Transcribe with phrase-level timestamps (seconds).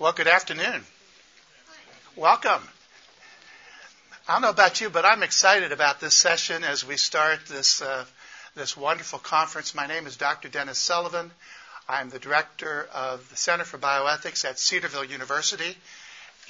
[0.00, 0.84] Well, good afternoon.
[2.14, 2.62] Welcome.
[4.28, 7.82] I don't know about you, but I'm excited about this session as we start this
[7.82, 8.04] uh,
[8.54, 9.74] this wonderful conference.
[9.74, 10.48] My name is Dr.
[10.48, 11.32] Dennis Sullivan.
[11.88, 15.76] I'm the director of the Center for Bioethics at Cedarville University,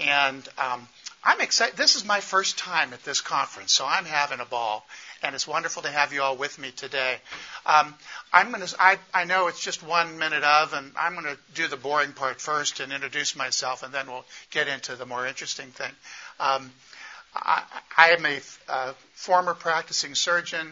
[0.00, 0.88] and um,
[1.24, 1.76] I'm excited.
[1.76, 4.86] This is my first time at this conference, so I'm having a ball,
[5.22, 7.16] and it's wonderful to have you all with me today.
[7.66, 7.94] Um,
[8.32, 8.76] I'm going to.
[8.78, 12.12] I, I know it's just one minute of, and I'm going to do the boring
[12.12, 15.90] part first and introduce myself, and then we'll get into the more interesting thing.
[16.38, 16.70] Um,
[17.34, 17.62] I,
[17.96, 20.70] I, am a uh, former practicing surgeon,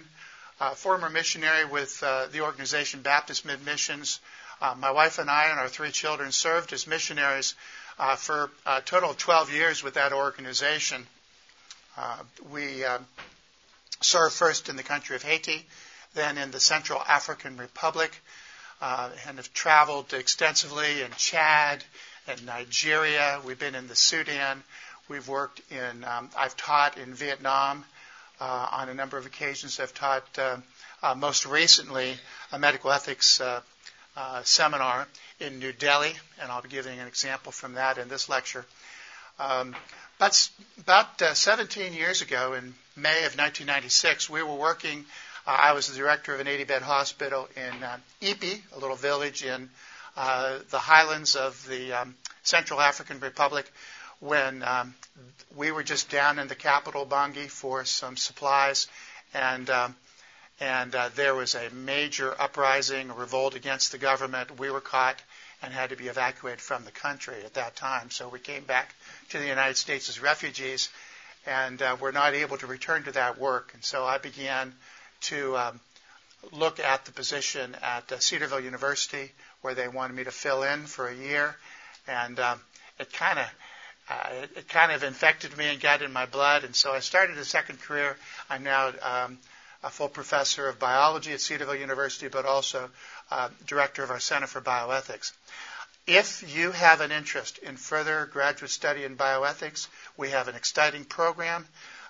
[0.60, 4.20] uh, former missionary with uh, the organization Baptist Mid Missions.
[4.62, 7.54] Uh, my wife and I and our three children served as missionaries
[7.98, 11.06] uh, for a total of 12 years with that organization.
[11.96, 12.18] Uh,
[12.50, 12.98] we uh,
[14.00, 15.64] served first in the country of Haiti,
[16.14, 18.20] then in the Central African Republic,
[18.82, 21.82] uh, and have traveled extensively in Chad
[22.28, 23.40] and Nigeria.
[23.44, 24.62] We've been in the Sudan.
[25.08, 27.84] We've worked in, um, I've taught in Vietnam
[28.40, 29.80] uh, on a number of occasions.
[29.80, 32.16] I've taught uh, most recently
[32.52, 33.40] a medical ethics
[34.42, 35.06] seminar
[35.40, 38.64] in New Delhi, and I'll be giving an example from that in this lecture.
[39.38, 39.74] Um,
[40.18, 40.48] but
[40.80, 45.04] about uh, 17 years ago, in May of 1996, we were working.
[45.46, 49.44] Uh, I was the director of an 80-bed hospital in uh, Ippy, a little village
[49.44, 49.68] in
[50.16, 53.70] uh, the highlands of the um, Central African Republic,
[54.20, 54.94] when um,
[55.54, 58.88] we were just down in the capital, Bangui, for some supplies,
[59.34, 59.94] and um,
[60.60, 64.58] and uh, there was a major uprising, a revolt against the government.
[64.58, 65.20] We were caught
[65.62, 68.10] and had to be evacuated from the country at that time.
[68.10, 68.94] So we came back
[69.30, 70.88] to the United States as refugees,
[71.46, 73.70] and uh, were not able to return to that work.
[73.74, 74.72] And so I began
[75.22, 75.80] to um,
[76.52, 79.32] look at the position at uh, Cedarville University,
[79.62, 81.56] where they wanted me to fill in for a year,
[82.06, 82.60] and um,
[82.98, 83.46] it kind of
[84.08, 87.00] uh, it, it, kind of infected me and got in my blood, and so I
[87.00, 88.16] started a second career.
[88.48, 89.38] I'm now um,
[89.82, 92.90] a full professor of biology at Cedarville University, but also
[93.30, 95.32] uh, director of our Center for Bioethics.
[96.06, 101.04] If you have an interest in further graduate study in bioethics, we have an exciting
[101.04, 101.66] program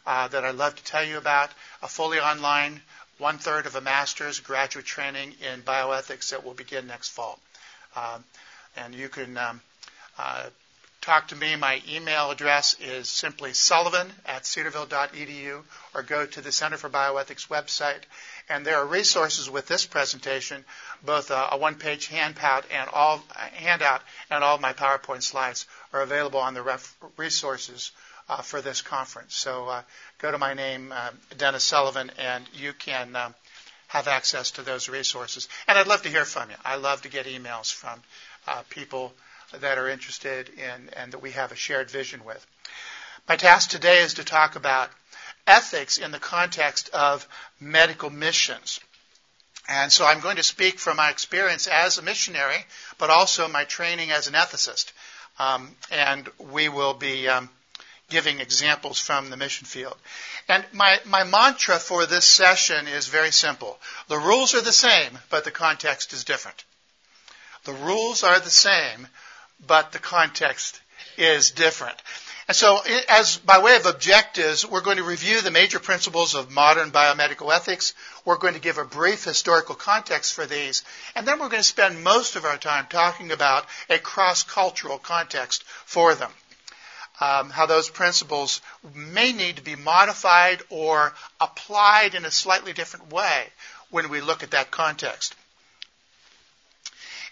[0.07, 1.51] uh, that I'd love to tell you about,
[1.83, 2.81] a fully online,
[3.19, 7.39] one third of a master's graduate training in bioethics that will begin next fall.
[7.97, 8.23] Um,
[8.77, 9.61] and you can um,
[10.19, 10.45] uh,
[11.01, 11.57] talk to me.
[11.57, 15.63] My email address is simply sullivan at cedarville.edu
[15.95, 18.03] or go to the Center for Bioethics website.
[18.49, 20.65] And there are resources with this presentation,
[21.05, 23.23] both a, a one-page handout and all
[23.55, 27.93] handout and all my PowerPoint slides are available on the ref, resources
[28.29, 29.35] uh, for this conference.
[29.35, 29.83] So uh,
[30.19, 33.35] go to my name, uh, Dennis Sullivan, and you can um,
[33.89, 35.49] have access to those resources.
[35.69, 36.57] And I'd love to hear from you.
[36.65, 38.03] I love to get emails from
[38.47, 39.13] uh, people
[39.61, 42.45] that are interested in and that we have a shared vision with.
[43.29, 44.91] My task today is to talk about
[45.47, 47.27] ethics in the context of
[47.61, 48.81] medical missions.
[49.69, 52.65] And so I'm going to speak from my experience as a missionary,
[52.99, 54.93] but also my training as an ethicist.
[55.39, 57.51] Um, and we will be um,
[58.09, 59.97] giving examples from the mission field.
[60.49, 63.79] And my, my mantra for this session is very simple.
[64.09, 66.65] The rules are the same, but the context is different.
[67.65, 69.09] The rules are the same,
[69.65, 70.81] but the context
[71.17, 72.01] is different.
[72.49, 76.51] And so, as by way of objectives, we're going to review the major principles of
[76.51, 77.93] modern biomedical ethics.
[78.25, 80.85] We're going to give a brief historical context for these,
[81.17, 85.65] and then we're going to spend most of our time talking about a cross-cultural context
[85.65, 86.31] for them.
[87.19, 88.61] Um, how those principles
[88.95, 93.47] may need to be modified or applied in a slightly different way
[93.91, 95.35] when we look at that context.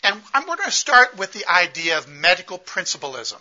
[0.04, 3.40] And I'm going to start with the idea of medical principlism.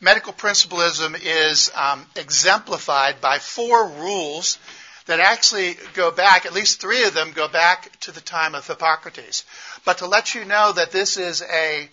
[0.00, 4.58] Medical principlism is um, exemplified by four rules
[5.04, 8.66] that actually go back, at least three of them go back to the time of
[8.66, 9.44] Hippocrates.
[9.84, 11.90] But to let you know that this is a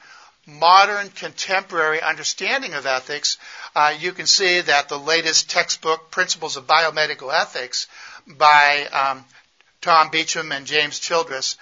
[0.47, 3.37] modern, contemporary understanding of ethics,
[3.75, 7.87] uh, you can see that the latest textbook, Principles of Biomedical Ethics,
[8.25, 9.25] by um,
[9.81, 11.57] Tom Beauchamp and James Childress,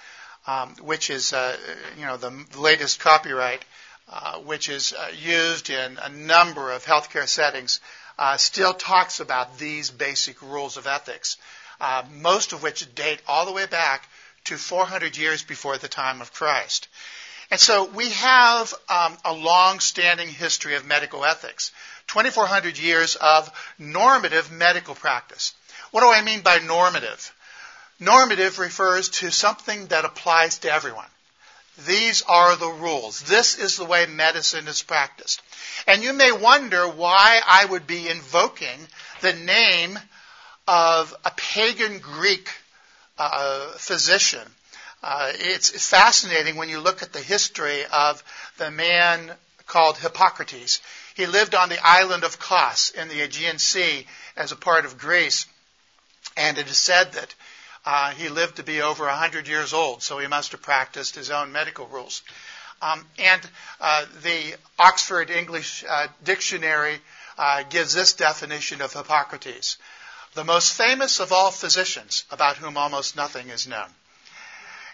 [0.46, 1.56] um, which is uh,
[1.98, 3.64] you know the latest copyright,
[4.08, 7.80] uh, which is uh, used in a number of healthcare settings,
[8.18, 11.36] uh, still talks about these basic rules of ethics,
[11.80, 14.08] uh, most of which date all the way back
[14.44, 16.88] to 400 years before the time of Christ.
[17.50, 21.72] And so we have um, a long-standing history of medical ethics,
[22.08, 25.54] 2,400 years of normative medical practice.
[25.90, 27.32] What do I mean by normative?
[28.00, 31.06] Normative refers to something that applies to everyone.
[31.86, 33.22] These are the rules.
[33.22, 35.42] This is the way medicine is practiced.
[35.86, 38.78] And you may wonder why I would be invoking
[39.20, 39.98] the name
[40.68, 42.48] of a pagan Greek
[43.18, 44.46] uh, physician.
[45.02, 48.22] Uh, it's, it's fascinating when you look at the history of
[48.58, 49.32] the man
[49.66, 50.80] called Hippocrates.
[51.14, 54.06] He lived on the island of Kos in the Aegean Sea
[54.36, 55.46] as a part of Greece.
[56.36, 57.34] And it is said that
[57.86, 61.30] uh, he lived to be over 100 years old, so he must have practiced his
[61.30, 62.22] own medical rules.
[62.80, 63.40] Um, and
[63.80, 66.98] uh, the Oxford English uh, Dictionary
[67.38, 69.78] uh, gives this definition of Hippocrates
[70.34, 73.88] the most famous of all physicians, about whom almost nothing is known.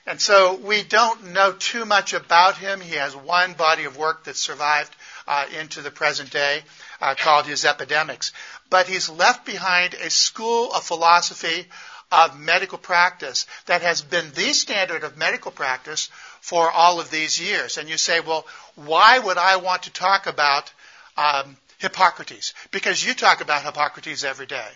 [0.07, 2.81] And so we don't know too much about him.
[2.81, 4.95] He has one body of work that survived
[5.27, 6.63] uh, into the present day
[7.01, 8.33] uh, called his Epidemics.
[8.71, 11.67] But he's left behind a school of philosophy
[12.13, 16.09] of medical practice that has been the standard of medical practice
[16.41, 17.79] for all of these years.
[17.79, 20.73] And you say, well, why would I want to talk about
[21.17, 22.55] um, Hippocrates?
[22.71, 24.69] Because you talk about Hippocrates every day.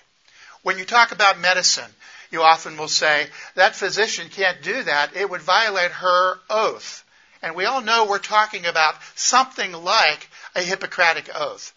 [0.62, 1.90] When you talk about medicine,
[2.30, 5.16] you often will say, that physician can't do that.
[5.16, 7.04] It would violate her oath.
[7.42, 11.74] And we all know we're talking about something like a Hippocratic oath.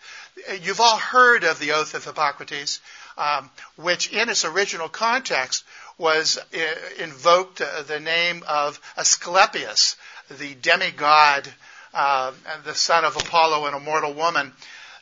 [0.61, 2.79] You've all heard of the oath of Hippocrates,
[3.17, 5.63] um, which in its original context
[5.97, 6.57] was uh,
[6.99, 9.95] invoked uh, the name of Asclepius,
[10.29, 11.47] the demigod,
[11.93, 12.31] uh,
[12.63, 14.53] the son of Apollo and a mortal woman,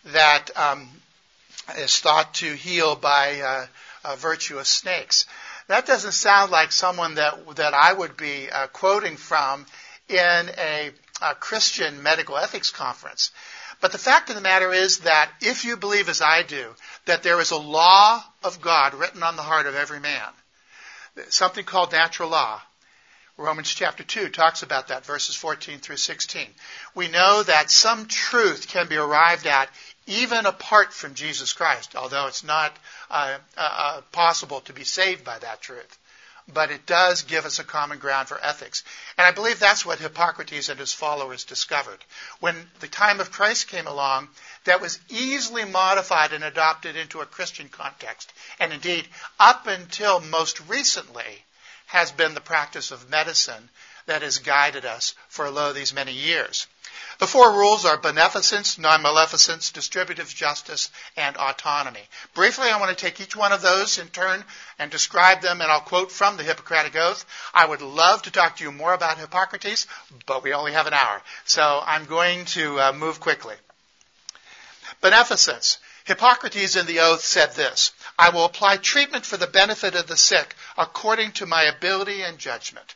[0.06, 0.88] that um,
[1.78, 3.68] is thought to heal by
[4.04, 5.26] uh, virtue of snakes.
[5.68, 9.66] That doesn't sound like someone that that I would be uh, quoting from
[10.08, 10.18] in
[10.58, 10.92] a,
[11.22, 13.32] a Christian medical ethics conference.
[13.86, 16.74] But the fact of the matter is that if you believe as I do
[17.06, 20.28] that there is a law of God written on the heart of every man,
[21.30, 22.64] something called natural law,
[23.38, 26.48] Romans chapter 2 talks about that, verses 14 through 16.
[26.96, 29.70] We know that some truth can be arrived at
[30.08, 32.76] even apart from Jesus Christ, although it's not
[33.12, 36.00] uh, uh, uh, possible to be saved by that truth.
[36.48, 38.84] But it does give us a common ground for ethics.
[39.18, 42.06] And I believe that's what Hippocrates and his followers discovered.
[42.40, 44.30] When the time of Christ came along,
[44.66, 48.32] that was easily modified and adopted into a Christian context.
[48.60, 49.08] And indeed,
[49.40, 51.44] up until most recently,
[51.88, 53.70] has been the practice of medicine
[54.06, 56.68] that has guided us for lo these many years.
[57.20, 62.08] The four rules are beneficence, non-maleficence, distributive justice, and autonomy.
[62.34, 64.44] Briefly, I want to take each one of those in turn
[64.78, 67.26] and describe them, and I'll quote from the Hippocratic Oath.
[67.54, 69.88] I would love to talk to you more about Hippocrates,
[70.26, 73.56] but we only have an hour, so I'm going to uh, move quickly.
[75.02, 75.78] Beneficence.
[76.06, 80.18] Hippocrates in the oath said this I will apply treatment for the benefit of the
[80.18, 82.94] sick according to my ability and judgment.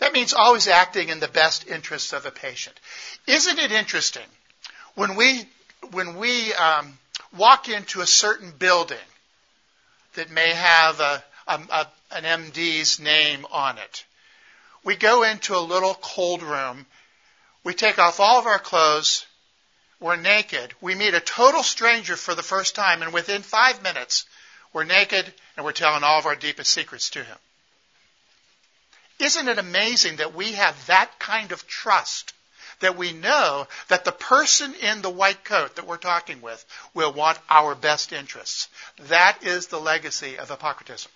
[0.00, 2.78] That means always acting in the best interests of a patient.
[3.26, 4.26] Isn't it interesting
[4.94, 5.44] when we
[5.92, 6.98] when we um,
[7.36, 8.98] walk into a certain building
[10.14, 14.04] that may have a, a, a, an MD's name on it?
[14.84, 16.86] We go into a little cold room.
[17.62, 19.26] We take off all of our clothes.
[20.00, 20.72] We're naked.
[20.80, 24.24] We meet a total stranger for the first time, and within five minutes,
[24.72, 27.36] we're naked and we're telling all of our deepest secrets to him.
[29.20, 32.32] Isn't it amazing that we have that kind of trust?
[32.80, 37.12] That we know that the person in the white coat that we're talking with will
[37.12, 38.68] want our best interests.
[39.08, 41.08] That is the legacy of Hippocratism.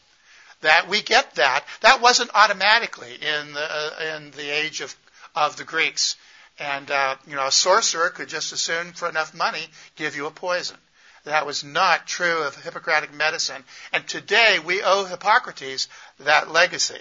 [0.61, 1.65] That we get that.
[1.81, 4.95] That wasn't automatically in the, uh, in the age of,
[5.35, 6.17] of the Greeks.
[6.59, 10.27] And, uh, you know, a sorcerer could just as soon, for enough money, give you
[10.27, 10.77] a poison.
[11.25, 13.65] That was not true of Hippocratic medicine.
[13.95, 15.89] And today we owe Hippocrates
[16.21, 17.01] that legacy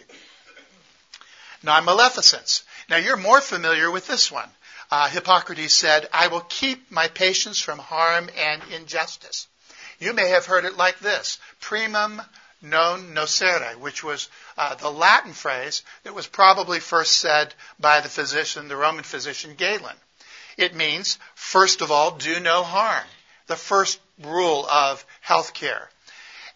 [1.63, 2.63] non-maleficence.
[2.89, 4.50] Now you're more familiar with this one.
[4.91, 9.48] Uh, Hippocrates said, I will keep my patients from harm and injustice.
[10.00, 12.22] You may have heard it like this, primum
[12.62, 18.10] non nocere, which was uh, the Latin phrase that was probably first said by the
[18.10, 19.96] physician, the Roman physician Galen.
[20.58, 23.05] It means, first of all, do no harm.
[23.48, 25.89] The first rule of health care.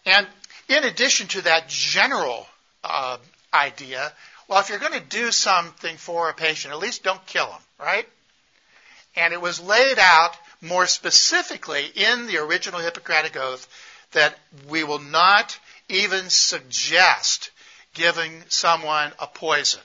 [0.06, 0.26] And
[0.68, 2.46] in addition to that general
[2.84, 3.18] uh,
[3.52, 4.12] idea,
[4.48, 7.60] well, if you're going to do something for a patient, at least don't kill them,
[7.78, 8.08] right?
[9.14, 13.68] And it was laid out more specifically in the original Hippocratic Oath
[14.12, 14.36] that
[14.68, 17.50] we will not even suggest
[17.94, 19.80] giving someone a poison.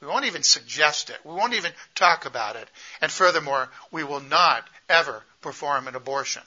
[0.00, 1.18] We won't even suggest it.
[1.24, 2.68] We won't even talk about it.
[3.00, 6.42] And furthermore, we will not ever perform an abortion.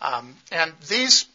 [0.00, 1.26] Um, and these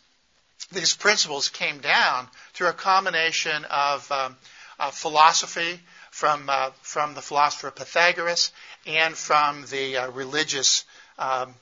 [0.72, 4.36] these principles came down through a combination of um,
[4.80, 5.80] uh, philosophy
[6.12, 8.52] from, uh, from the philosopher Pythagoras
[8.86, 10.86] and from the uh, religious
[11.20, 11.54] um,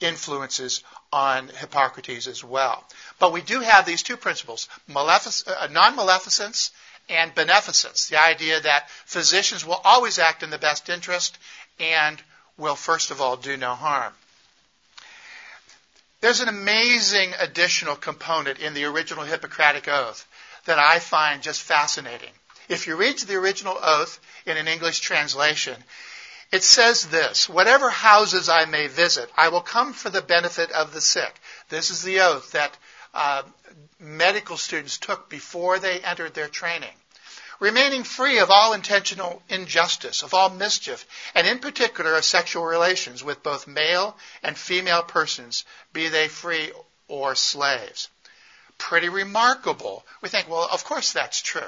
[0.00, 0.82] influences
[1.12, 2.84] on Hippocrates as well.
[3.18, 6.70] But we do have these two principles, malefic- uh, non-maleficence
[7.08, 11.38] and beneficence, the idea that physicians will always act in the best interest
[11.78, 12.20] and
[12.58, 14.12] will first of all do no harm.
[16.20, 20.26] There's an amazing additional component in the original Hippocratic Oath
[20.64, 22.32] that I find just fascinating.
[22.68, 25.82] If you read the original oath in an English translation,
[26.52, 30.92] it says this Whatever houses I may visit, I will come for the benefit of
[30.92, 31.34] the sick.
[31.68, 32.76] This is the oath that
[33.14, 33.42] uh,
[33.98, 36.94] medical students took before they entered their training.
[37.58, 43.24] Remaining free of all intentional injustice, of all mischief, and in particular of sexual relations
[43.24, 46.70] with both male and female persons, be they free
[47.08, 48.08] or slaves.
[48.76, 50.04] Pretty remarkable.
[50.20, 51.62] We think, well, of course that's true.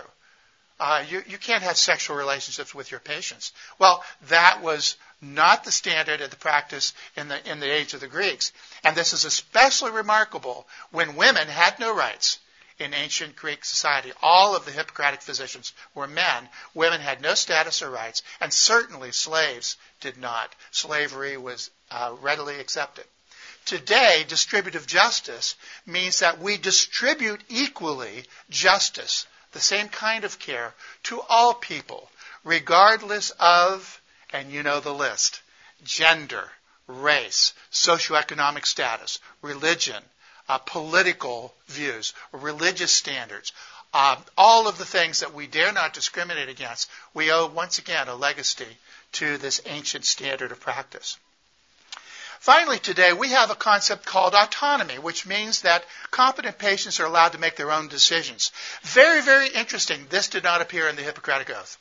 [0.80, 3.52] Uh, you, you can't have sexual relationships with your patients.
[3.78, 8.00] Well, that was not the standard of the practice in the, in the age of
[8.00, 8.52] the Greeks.
[8.84, 12.38] And this is especially remarkable when women had no rights
[12.78, 14.12] in ancient Greek society.
[14.22, 16.48] All of the Hippocratic physicians were men.
[16.74, 20.54] Women had no status or rights, and certainly slaves did not.
[20.70, 23.04] Slavery was uh, readily accepted.
[23.64, 30.74] Today, distributive justice means that we distribute equally justice the same kind of care
[31.04, 32.10] to all people,
[32.44, 34.00] regardless of,
[34.30, 35.40] and you know the list,
[35.84, 36.50] gender,
[36.86, 40.02] race, socioeconomic status, religion,
[40.48, 43.52] uh, political views, religious standards,
[43.92, 48.08] uh, all of the things that we dare not discriminate against, we owe once again
[48.08, 48.76] a legacy
[49.12, 51.18] to this ancient standard of practice.
[52.38, 57.32] Finally, today we have a concept called autonomy, which means that competent patients are allowed
[57.32, 58.52] to make their own decisions.
[58.82, 60.06] Very, very interesting.
[60.08, 61.76] This did not appear in the Hippocratic Oath.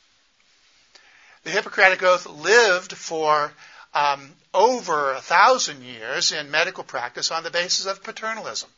[1.44, 3.52] The Hippocratic Oath lived for
[3.94, 8.68] um, over a thousand years in medical practice on the basis of paternalism.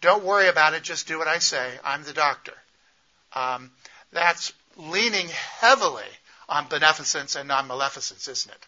[0.00, 1.78] Don't worry about it, just do what I say.
[1.82, 2.54] I'm the doctor.
[3.32, 3.70] Um,
[4.12, 6.08] that's leaning heavily
[6.48, 8.66] on beneficence and non maleficence, isn't it?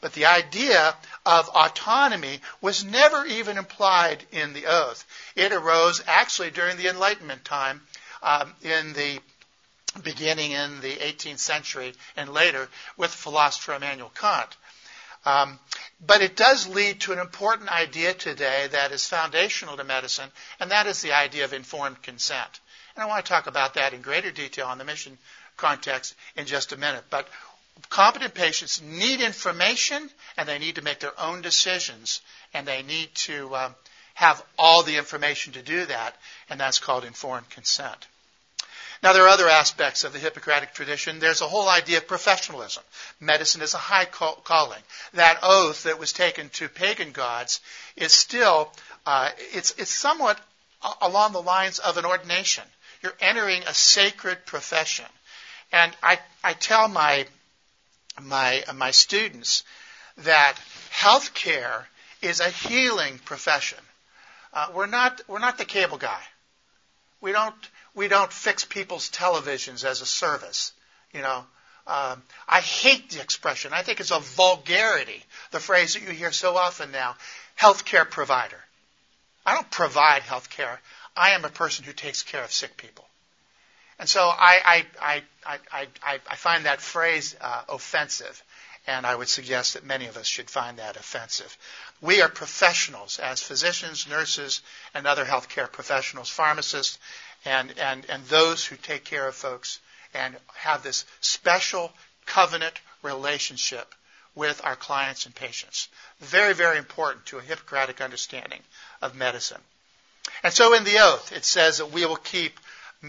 [0.00, 5.04] But the idea of autonomy was never even implied in the oath.
[5.34, 7.82] It arose actually during the Enlightenment time
[8.22, 9.20] um, in the
[10.02, 14.56] beginning in the 18th century and later with philosopher Immanuel Kant.
[15.24, 15.58] Um,
[16.04, 20.28] but it does lead to an important idea today that is foundational to medicine,
[20.60, 22.60] and that is the idea of informed consent.
[22.94, 25.16] And I want to talk about that in greater detail on the mission
[25.56, 27.04] context in just a minute.
[27.08, 27.28] But
[27.90, 32.20] competent patients need information and they need to make their own decisions
[32.52, 33.74] and they need to um,
[34.14, 36.16] have all the information to do that,
[36.48, 38.06] and that's called informed consent.
[39.02, 41.18] Now, there are other aspects of the Hippocratic tradition.
[41.18, 42.82] There's a whole idea of professionalism.
[43.20, 44.80] Medicine is a high calling.
[45.12, 47.60] That oath that was taken to pagan gods
[47.96, 48.72] is still,
[49.04, 50.40] uh, it's, it's somewhat
[51.02, 52.64] along the lines of an ordination.
[53.02, 55.04] You're entering a sacred profession.
[55.70, 57.26] And I, I tell my
[58.22, 59.64] my, my students
[60.18, 60.56] that
[60.92, 61.84] healthcare
[62.22, 63.78] is a healing profession.
[64.52, 66.20] Uh, we're not we're not the cable guy.
[67.20, 67.54] We don't
[67.94, 70.72] we don't fix people's televisions as a service.
[71.12, 71.44] You know,
[71.86, 73.72] um, I hate the expression.
[73.72, 75.22] I think it's a vulgarity.
[75.50, 77.16] The phrase that you hear so often now,
[77.58, 78.60] healthcare provider.
[79.44, 80.78] I don't provide healthcare.
[81.16, 83.04] I am a person who takes care of sick people.
[83.98, 88.42] And so I, I, I, I, find that phrase uh, offensive,
[88.86, 91.56] and I would suggest that many of us should find that offensive.
[92.00, 94.62] We are professionals as physicians, nurses,
[94.94, 96.98] and other healthcare professionals, pharmacists,
[97.44, 99.80] and, and, and those who take care of folks
[100.12, 101.92] and have this special
[102.26, 103.94] covenant relationship
[104.34, 105.88] with our clients and patients.
[106.20, 108.60] Very, very important to a Hippocratic understanding
[109.00, 109.60] of medicine.
[110.42, 112.58] And so in the oath, it says that we will keep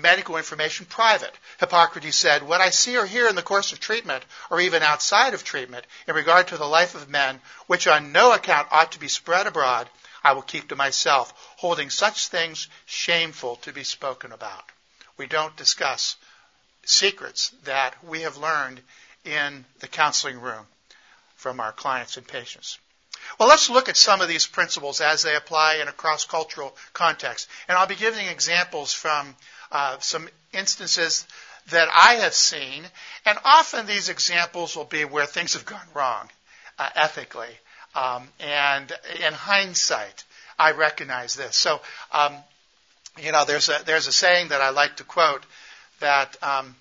[0.01, 1.33] medical information private.
[1.59, 5.33] Hippocrates said, What I see or hear in the course of treatment, or even outside
[5.33, 8.99] of treatment, in regard to the life of men, which on no account ought to
[8.99, 9.89] be spread abroad,
[10.23, 14.71] I will keep to myself, holding such things shameful to be spoken about.
[15.17, 16.15] We don't discuss
[16.83, 18.81] secrets that we have learned
[19.23, 20.67] in the counseling room
[21.35, 22.79] from our clients and patients.
[23.39, 26.75] Well, let's look at some of these principles as they apply in a cross cultural
[26.93, 27.49] context.
[27.67, 29.35] And I'll be giving examples from
[29.75, 31.27] uh, some instances
[31.69, 32.85] that I have seen,
[33.25, 36.29] and often these examples will be where things have gone wrong
[36.79, 37.49] uh, ethically.
[37.93, 38.89] Um, and
[39.19, 40.23] in hindsight,
[40.57, 41.57] I recognize this.
[41.57, 41.81] So,
[42.13, 42.37] um,
[43.21, 45.45] you know, there's a there's a saying that I like to quote
[45.99, 46.75] that um,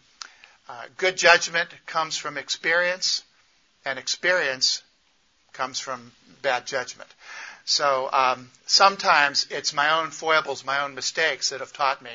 [0.68, 3.24] uh, good judgment comes from experience,
[3.84, 4.84] and experience
[5.52, 7.10] comes from bad judgment.
[7.64, 12.12] So um, sometimes it's my own foibles, my own mistakes that have taught me,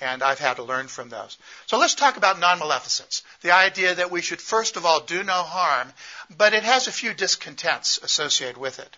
[0.00, 1.36] and I've had to learn from those.
[1.66, 3.22] So let's talk about non-maleficence.
[3.42, 5.92] The idea that we should first of all do no harm,
[6.36, 8.96] but it has a few discontents associated with it.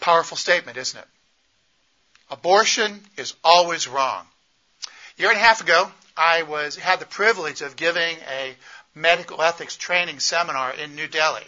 [0.00, 1.08] Powerful statement, isn't it?
[2.30, 4.26] Abortion is always wrong.
[5.18, 8.54] A year and a half ago, I was had the privilege of giving a
[8.94, 11.46] medical ethics training seminar in New Delhi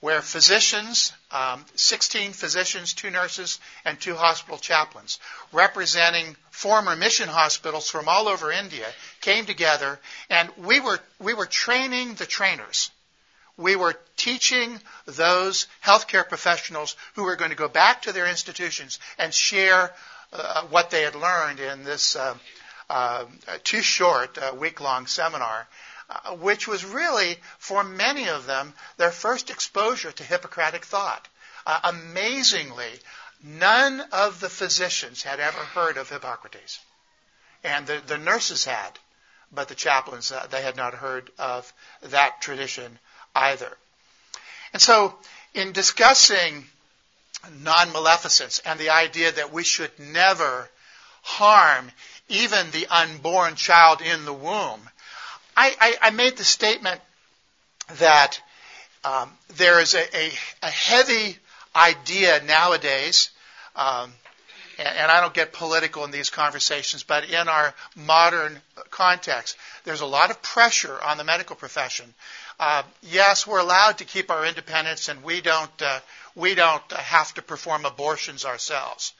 [0.00, 5.18] where physicians, um, 16 physicians, two nurses, and two hospital chaplains,
[5.52, 8.86] representing former mission hospitals from all over India,
[9.20, 9.98] came together,
[10.30, 12.90] and we were we were training the trainers.
[13.56, 19.00] We were teaching those healthcare professionals who were going to go back to their institutions
[19.18, 19.92] and share
[20.32, 22.36] uh, what they had learned in this uh,
[22.88, 23.24] uh,
[23.64, 25.66] too short uh, week long seminar
[26.10, 31.28] uh, which was really, for many of them, their first exposure to Hippocratic thought.
[31.66, 32.90] Uh, amazingly,
[33.42, 36.78] none of the physicians had ever heard of Hippocrates.
[37.62, 38.98] And the, the nurses had,
[39.52, 41.70] but the chaplains, uh, they had not heard of
[42.02, 42.98] that tradition
[43.34, 43.76] either.
[44.72, 45.14] And so,
[45.54, 46.66] in discussing
[47.60, 50.70] non maleficence and the idea that we should never
[51.22, 51.90] harm
[52.28, 54.88] even the unborn child in the womb,
[55.60, 57.00] I, I, I made the statement
[57.98, 58.40] that
[59.02, 60.30] um, there is a, a,
[60.62, 61.36] a, heavy
[61.74, 63.30] idea nowadays,
[63.74, 64.12] um,
[64.78, 68.60] and, and, I don't get political in these conversations, but in our modern
[68.90, 72.14] context, there's a lot of pressure on the medical profession.
[72.60, 75.98] Uh, yes, we're allowed to keep our independence, and we don't uh,
[76.36, 79.12] we don't have to perform abortions ourselves.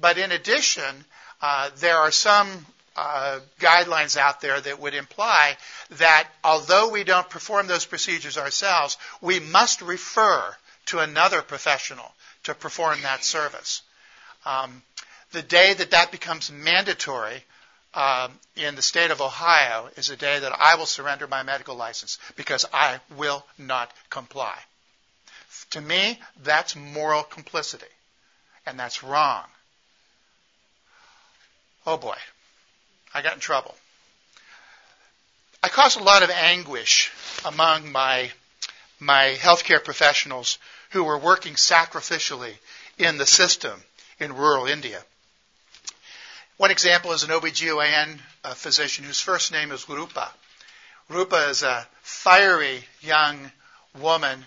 [0.00, 1.04] But in addition,
[1.42, 2.64] uh, there are some
[2.96, 5.56] uh, guidelines out there that would imply
[5.90, 10.54] that although we don't perform those procedures ourselves, we must refer
[10.86, 12.12] to another professional
[12.44, 13.82] to perform that service.
[14.44, 14.82] Um,
[15.32, 17.42] the day that that becomes mandatory
[17.94, 21.76] um, in the state of Ohio is the day that I will surrender my medical
[21.76, 24.56] license because I will not comply.
[25.70, 27.86] To me, that's moral complicity,
[28.66, 29.44] and that's wrong.
[31.86, 32.16] Oh boy.
[33.14, 33.74] I got in trouble.
[35.62, 37.12] I caused a lot of anguish
[37.44, 38.32] among my,
[38.98, 40.58] my healthcare professionals
[40.90, 42.54] who were working sacrificially
[42.98, 43.82] in the system
[44.18, 45.02] in rural India.
[46.56, 50.30] One example is an OBGYN uh, physician whose first name is Rupa.
[51.08, 53.50] Rupa is a fiery young
[53.98, 54.44] woman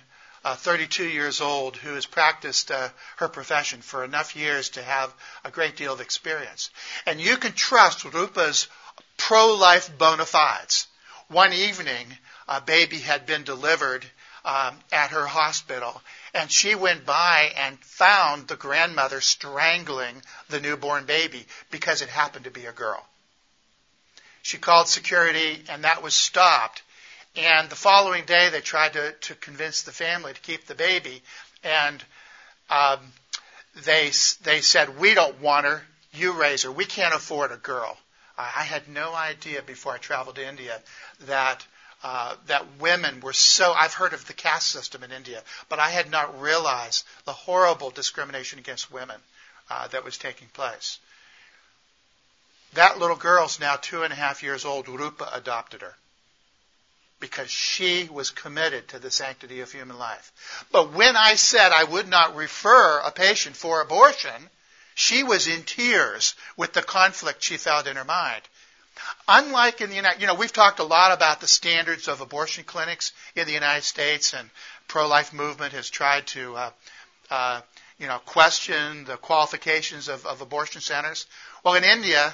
[0.47, 5.13] uh, 32 years old who has practiced uh, her profession for enough years to have
[5.43, 6.69] a great deal of experience.
[7.05, 8.69] And you can trust Rupa's
[9.17, 10.87] pro-life bona fides.
[11.27, 14.05] One evening, a baby had been delivered
[14.45, 16.01] um, at her hospital,
[16.33, 22.45] and she went by and found the grandmother strangling the newborn baby because it happened
[22.45, 23.05] to be a girl.
[24.43, 26.83] She called security, and that was stopped.
[27.37, 31.21] And the following day, they tried to, to convince the family to keep the baby,
[31.63, 32.03] and
[32.67, 32.99] um,
[33.85, 35.83] they they said, "We don't want her.
[36.13, 36.71] You raise her.
[36.71, 37.95] We can't afford a girl."
[38.39, 40.81] I had no idea before I traveled to India
[41.21, 41.65] that
[42.03, 43.71] uh, that women were so.
[43.71, 47.91] I've heard of the caste system in India, but I had not realized the horrible
[47.91, 49.17] discrimination against women
[49.69, 50.97] uh, that was taking place.
[52.73, 54.87] That little girl's now two and a half years old.
[54.87, 55.95] Rupa adopted her
[57.19, 60.31] because she was committed to the sanctity of human life.
[60.71, 64.49] But when I said I would not refer a patient for abortion,
[64.95, 68.41] she was in tears with the conflict she felt in her mind.
[69.27, 72.63] Unlike in the United, you know, we've talked a lot about the standards of abortion
[72.63, 74.49] clinics in the United States, and
[74.87, 76.69] pro-life movement has tried to, uh,
[77.29, 77.61] uh,
[77.99, 81.27] you know, question the qualifications of, of abortion centers.
[81.63, 82.33] Well, in India,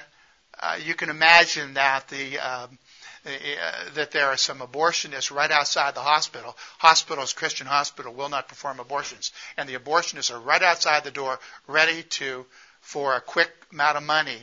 [0.60, 2.78] uh, you can imagine that the um,
[3.24, 6.58] that there are some abortionists right outside the hospital.
[6.80, 11.40] Hospitals, Christian hospital, will not perform abortions, and the abortionists are right outside the door,
[11.68, 12.46] ready to,
[12.82, 14.40] for a quick amount of money,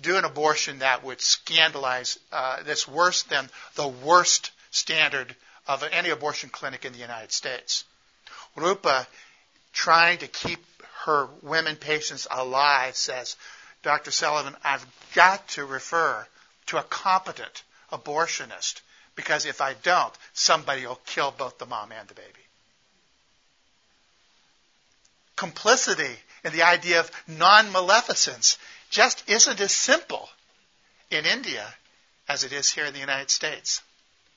[0.00, 2.18] do an abortion that would scandalize.
[2.32, 5.34] Uh, that's worse than the worst standard
[5.66, 7.84] of any abortion clinic in the United States.
[8.56, 9.06] Rupa,
[9.72, 10.64] trying to keep
[11.04, 13.36] her women patients alive, says,
[13.82, 14.10] Dr.
[14.10, 14.84] Sullivan, I've
[15.14, 16.26] got to refer
[16.66, 18.80] to a competent abortionist
[19.14, 22.28] because if I don't, somebody will kill both the mom and the baby.
[25.36, 28.58] Complicity in the idea of non maleficence
[28.90, 30.28] just isn't as simple
[31.10, 31.66] in India
[32.28, 33.82] as it is here in the United States.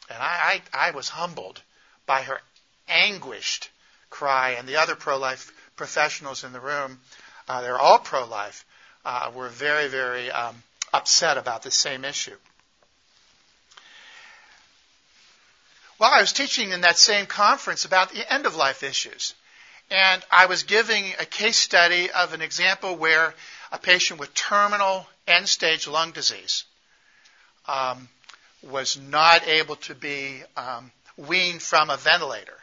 [0.09, 1.61] And I, I, I was humbled
[2.05, 2.41] by her
[2.87, 3.69] anguished
[4.09, 6.99] cry, and the other pro life professionals in the room,
[7.47, 8.65] uh, they're all pro life,
[9.05, 10.55] uh, were very, very um,
[10.93, 12.35] upset about the same issue.
[15.99, 19.33] Well, I was teaching in that same conference about the end of life issues.
[19.91, 23.33] And I was giving a case study of an example where
[23.71, 26.63] a patient with terminal end stage lung disease
[27.67, 28.07] um,
[28.63, 32.57] was not able to be um, weaned from a ventilator.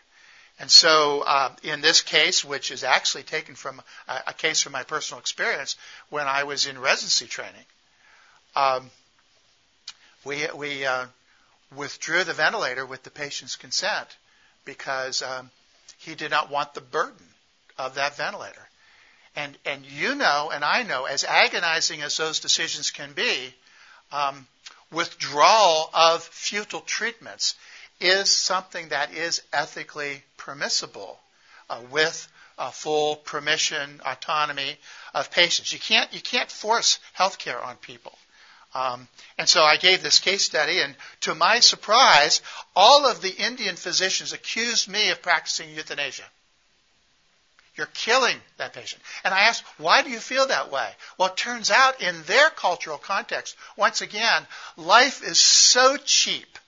[0.58, 4.72] And so, uh, in this case, which is actually taken from a, a, case from
[4.72, 5.76] my personal experience
[6.08, 7.66] when I was in residency training,
[8.54, 8.90] um,
[10.24, 11.06] we, we uh,
[11.74, 14.16] withdrew the ventilator with the patient's consent
[14.64, 15.50] because um,
[15.98, 17.26] he did not want the burden
[17.78, 18.68] of that ventilator.
[19.34, 23.54] And, and you know, and I know, as agonizing as those decisions can be,
[24.12, 24.46] um,
[24.90, 27.54] withdrawal of futile treatments
[28.00, 31.18] is something that is ethically permissible
[31.68, 34.76] uh, with uh, full permission, autonomy
[35.14, 35.72] of patients.
[35.72, 38.16] You can't, you can't force healthcare on people.
[38.76, 39.08] Um,
[39.38, 42.42] and so I gave this case study, and to my surprise,
[42.74, 46.24] all of the Indian physicians accused me of practicing euthanasia.
[47.76, 49.02] You're killing that patient.
[49.24, 50.88] And I asked, why do you feel that way?
[51.16, 56.58] Well, it turns out in their cultural context, once again, life is so cheap.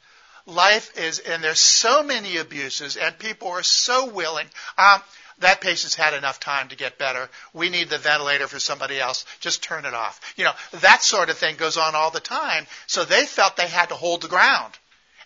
[0.47, 4.47] Life is, and there's so many abuses, and people are so willing.
[4.79, 5.03] Um,
[5.41, 7.29] that patient's had enough time to get better.
[7.53, 9.25] We need the ventilator for somebody else.
[9.41, 10.21] Just turn it off.
[10.37, 12.67] You know, that sort of thing goes on all the time.
[12.87, 14.75] So they felt they had to hold the ground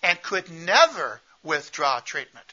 [0.03, 2.47] and could never withdraw treatment,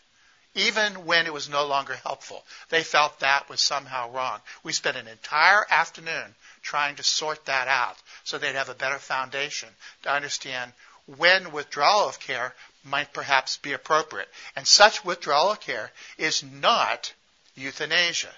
[0.55, 2.43] even when it was no longer helpful.
[2.69, 4.39] They felt that was somehow wrong.
[4.63, 8.99] We spent an entire afternoon trying to sort that out so they'd have a better
[8.99, 9.69] foundation
[10.03, 10.71] to understand
[11.17, 14.29] when withdrawal of care might perhaps be appropriate.
[14.55, 17.13] And such withdrawal of care is not
[17.59, 18.33] euthanasia.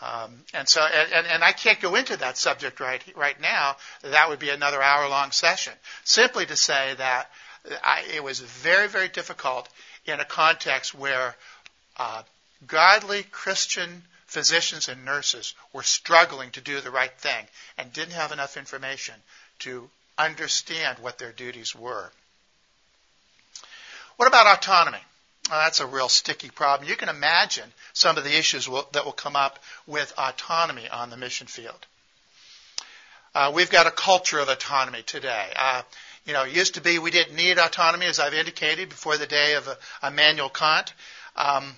[0.00, 3.76] Um, and so, and, and, I can't go into that subject right right now.
[4.02, 5.74] That would be another hour-long session.
[6.02, 7.30] Simply to say that
[7.84, 9.68] I, it was very, very difficult
[10.04, 11.36] in a context where
[11.96, 12.22] uh,
[12.66, 17.46] godly Christian physicians and nurses were struggling to do the right thing
[17.78, 19.14] and didn't have enough information
[19.60, 22.10] to understand what their duties were.
[24.16, 25.02] What about autonomy?
[25.48, 26.88] That's a real sticky problem.
[26.88, 31.10] You can imagine some of the issues will, that will come up with autonomy on
[31.10, 31.86] the mission field.
[33.34, 35.46] Uh, we've got a culture of autonomy today.
[35.56, 35.82] Uh,
[36.26, 39.26] you know, it used to be we didn't need autonomy, as I've indicated, before the
[39.26, 39.68] day of
[40.02, 40.92] Immanuel Kant.
[41.34, 41.74] Um,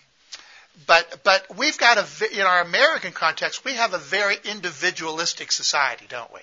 [0.86, 6.06] but but we've got a in our American context, we have a very individualistic society,
[6.08, 6.40] don't we?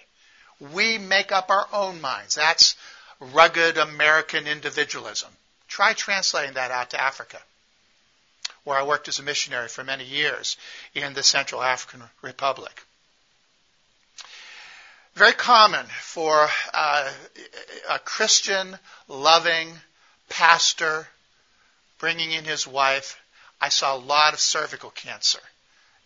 [0.73, 2.35] We make up our own minds.
[2.35, 2.75] That's
[3.19, 5.29] rugged American individualism.
[5.71, 7.39] Try translating that out to Africa,
[8.65, 10.57] where I worked as a missionary for many years
[10.93, 12.83] in the Central African Republic.
[15.13, 17.09] Very common for uh,
[17.89, 19.69] a Christian, loving
[20.27, 21.07] pastor
[21.99, 23.17] bringing in his wife.
[23.61, 25.39] I saw a lot of cervical cancer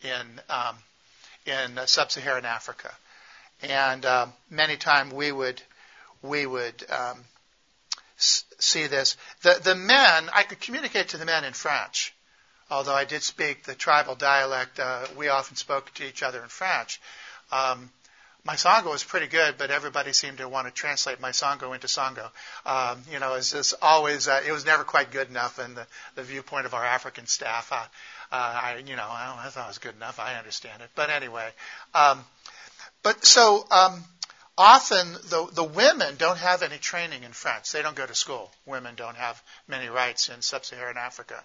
[0.03, 0.75] in um,
[1.47, 2.91] in sub-Saharan Africa,
[3.63, 5.59] and um, many times we would
[6.21, 7.25] we would um,
[8.17, 9.17] see this.
[9.41, 12.13] The, the men, I could communicate to the men in French,
[12.69, 14.79] although I did speak the tribal dialect.
[14.79, 17.01] Uh, we often spoke to each other in French.
[17.51, 17.89] Um,
[18.45, 21.87] my Sango was pretty good, but everybody seemed to want to translate my Sango into
[21.87, 22.29] Sango.
[22.63, 25.87] Um, you know, it's, it's always, uh, it was never quite good enough in the,
[26.13, 27.71] the viewpoint of our African staff.
[27.71, 27.77] Uh,
[28.31, 30.19] uh, I, you know, I, I thought it was good enough.
[30.19, 30.89] I understand it.
[30.93, 31.47] But anyway,
[31.95, 32.23] um,
[33.01, 34.03] but so, um,
[34.57, 37.71] often the, the women don't have any training in French.
[37.71, 38.51] They don't go to school.
[38.65, 41.43] Women don't have many rights in sub-Saharan Africa.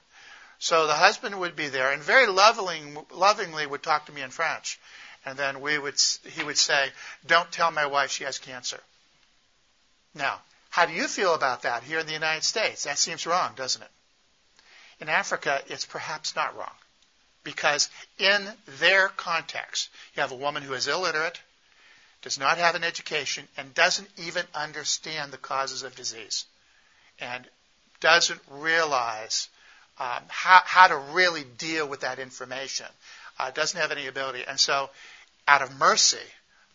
[0.59, 4.31] So the husband would be there and very loving, lovingly would talk to me in
[4.31, 4.79] French.
[5.25, 6.89] And then we would, he would say,
[7.27, 8.81] don't tell my wife she has cancer.
[10.15, 12.85] Now, how do you feel about that here in the United States?
[12.85, 13.91] That seems wrong, doesn't it?
[15.01, 16.75] In Africa, it's perhaps not wrong.
[17.43, 18.47] Because in
[18.79, 21.41] their context, you have a woman who is illiterate,
[22.23, 26.45] does not have an education, and doesn't even understand the causes of disease,
[27.19, 27.47] and
[28.01, 29.49] doesn't realize
[29.99, 32.87] um, how, how, to really deal with that information,
[33.39, 34.45] uh, doesn't have any ability.
[34.47, 34.91] And so,
[35.47, 36.19] out of mercy,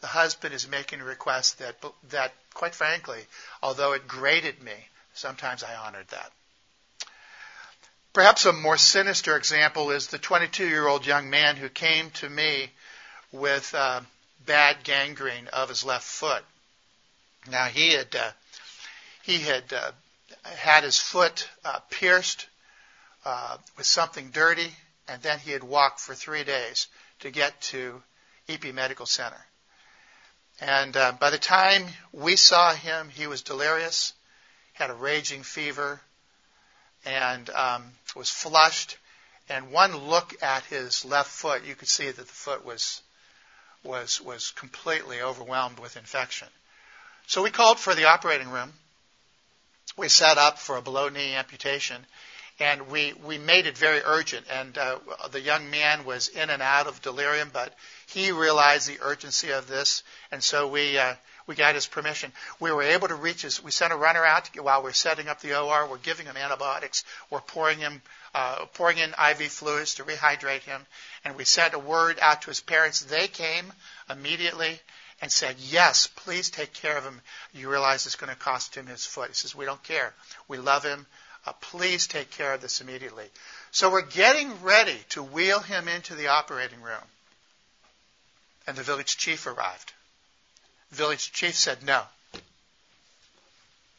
[0.01, 1.75] the husband is making a request that,
[2.09, 3.21] that, quite frankly,
[3.63, 4.73] although it grated me,
[5.13, 6.31] sometimes I honored that.
[8.13, 12.29] Perhaps a more sinister example is the 22 year old young man who came to
[12.29, 12.69] me
[13.31, 14.01] with uh,
[14.45, 16.43] bad gangrene of his left foot.
[17.49, 18.31] Now he had uh,
[19.23, 19.91] he had uh,
[20.43, 22.47] had his foot uh, pierced
[23.25, 24.71] uh, with something dirty,
[25.07, 26.87] and then he had walked for three days
[27.19, 28.01] to get to
[28.47, 29.45] Ippy Medical Center.
[30.61, 34.13] And uh, by the time we saw him, he was delirious,
[34.73, 35.99] had a raging fever,
[37.05, 38.97] and um, was flushed.
[39.49, 43.01] And one look at his left foot, you could see that the foot was
[43.85, 46.47] was was completely overwhelmed with infection.
[47.27, 48.73] So we called for the operating room.
[49.97, 52.05] We set up for a below knee amputation,
[52.59, 54.45] and we we made it very urgent.
[54.51, 54.99] And uh,
[55.31, 57.73] the young man was in and out of delirium, but
[58.07, 60.97] he realized the urgency of this, and so we.
[60.97, 61.15] Uh,
[61.47, 62.31] we got his permission.
[62.59, 63.63] We were able to reach his.
[63.63, 65.87] We sent a runner out to, while we're setting up the OR.
[65.87, 67.03] We're giving him antibiotics.
[67.29, 68.01] We're pouring him,
[68.35, 70.85] uh, pouring in IV fluids to rehydrate him,
[71.23, 72.99] and we sent a word out to his parents.
[72.99, 73.71] They came
[74.09, 74.81] immediately
[75.21, 77.21] and said, Yes, please take care of him.
[77.53, 79.29] You realize it's going to cost him his foot.
[79.29, 80.13] He says, We don't care.
[80.49, 81.05] We love him.
[81.47, 83.27] Uh, please take care of this immediately.
[83.71, 87.07] So we're getting ready to wheel him into the operating room.
[88.67, 89.93] And the village chief arrived.
[90.91, 92.01] Village chief said, No,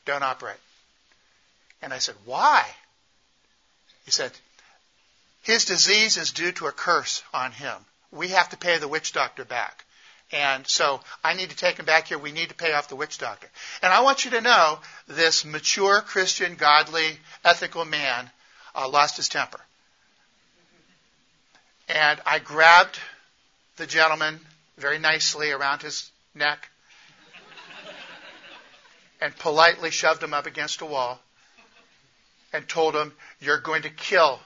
[0.05, 0.61] don't operate.
[1.81, 2.66] And I said, Why?
[4.06, 4.32] He said,
[5.42, 7.76] His disease is due to a curse on him.
[8.12, 9.84] We have to pay the witch doctor back.
[10.32, 12.18] And so I need to take him back here.
[12.18, 13.48] We need to pay off the witch doctor.
[13.82, 18.30] And I want you to know this mature Christian, godly, ethical man
[18.74, 19.60] uh, lost his temper.
[21.88, 22.98] And I grabbed
[23.76, 24.40] the gentleman
[24.78, 26.68] very nicely around his neck
[29.20, 31.20] and politely shoved him up against a wall
[32.56, 34.40] and told him, You're going to kill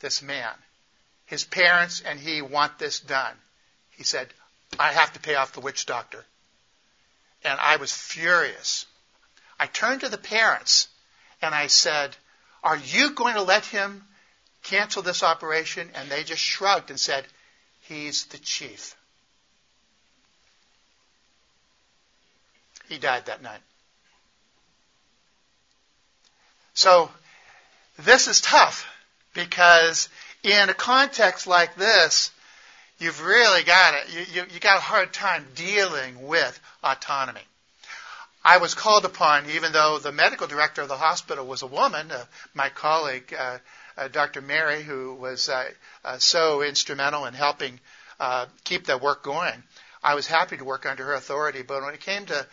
[0.00, 0.52] this man.
[1.26, 3.34] His parents and he want this done.
[3.90, 4.28] He said,
[4.78, 6.24] I have to pay off the witch doctor.
[7.44, 8.86] And I was furious.
[9.58, 10.88] I turned to the parents
[11.42, 12.16] and I said,
[12.62, 14.04] Are you going to let him
[14.62, 15.90] cancel this operation?
[15.94, 17.26] And they just shrugged and said,
[17.82, 18.96] He's the chief.
[22.88, 23.60] He died that night.
[26.74, 27.10] So,
[27.98, 28.86] this is tough
[29.34, 30.08] because
[30.42, 32.30] in a context like this,
[32.98, 34.12] you've really got it.
[34.12, 37.40] You, you, you got a hard time dealing with autonomy.
[38.44, 42.12] I was called upon, even though the medical director of the hospital was a woman,
[42.12, 43.58] uh, my colleague, uh,
[43.96, 44.40] uh, Dr.
[44.40, 45.68] Mary, who was uh,
[46.04, 47.80] uh, so instrumental in helping
[48.20, 49.64] uh, keep the work going.
[50.00, 52.46] I was happy to work under her authority, but when it came to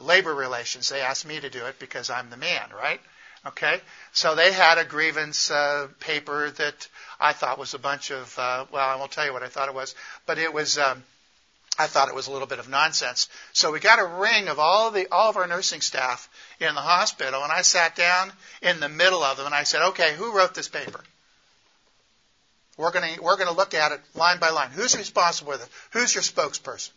[0.00, 3.00] labor relations, they asked me to do it because I'm the man, right?
[3.46, 3.80] Okay,
[4.12, 8.66] so they had a grievance uh, paper that I thought was a bunch of uh,
[8.70, 9.94] well, I won't tell you what I thought it was,
[10.26, 10.78] but it was.
[10.78, 11.02] Um,
[11.78, 13.28] I thought it was a little bit of nonsense.
[13.54, 16.82] So we got a ring of all the all of our nursing staff in the
[16.82, 20.36] hospital, and I sat down in the middle of them and I said, "Okay, who
[20.36, 21.00] wrote this paper?
[22.76, 24.70] We're going to we're going to look at it line by line.
[24.70, 25.68] Who's responsible with it?
[25.92, 26.90] Who's your spokesperson?"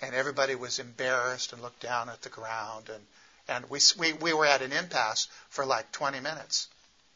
[0.00, 3.02] And everybody was embarrassed and looked down at the ground and
[3.48, 6.68] and we, we, we were at an impasse for like 20 minutes.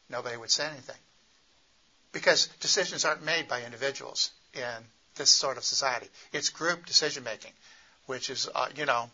[0.09, 0.95] Nobody would say anything.
[2.11, 6.07] Because decisions aren't made by individuals in this sort of society.
[6.33, 7.51] It's group decision making,
[8.05, 9.09] which is, uh, you know,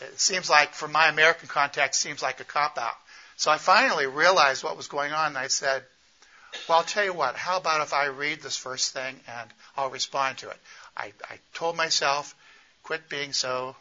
[0.00, 2.94] it seems like, from my American context, seems like a cop out.
[3.36, 5.82] So I finally realized what was going on, and I said,
[6.68, 9.90] well, I'll tell you what, how about if I read this first thing and I'll
[9.90, 10.56] respond to it?
[10.96, 12.34] I, I told myself,
[12.82, 13.76] quit being so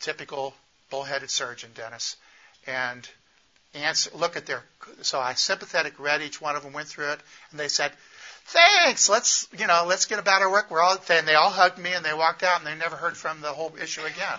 [0.00, 0.54] typical
[0.92, 2.16] bullheaded surgeon, Dennis,
[2.66, 3.08] and
[3.72, 4.62] answer, look at their.
[5.00, 7.92] So I sympathetic read each one of them, went through it, and they said,
[8.44, 9.08] "Thanks.
[9.08, 11.94] Let's you know, let's get about our work." We're all and they all hugged me
[11.94, 14.38] and they walked out and they never heard from the whole issue again.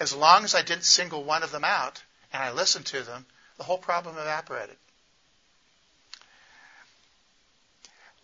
[0.00, 3.24] As long as I didn't single one of them out and I listened to them,
[3.56, 4.76] the whole problem evaporated.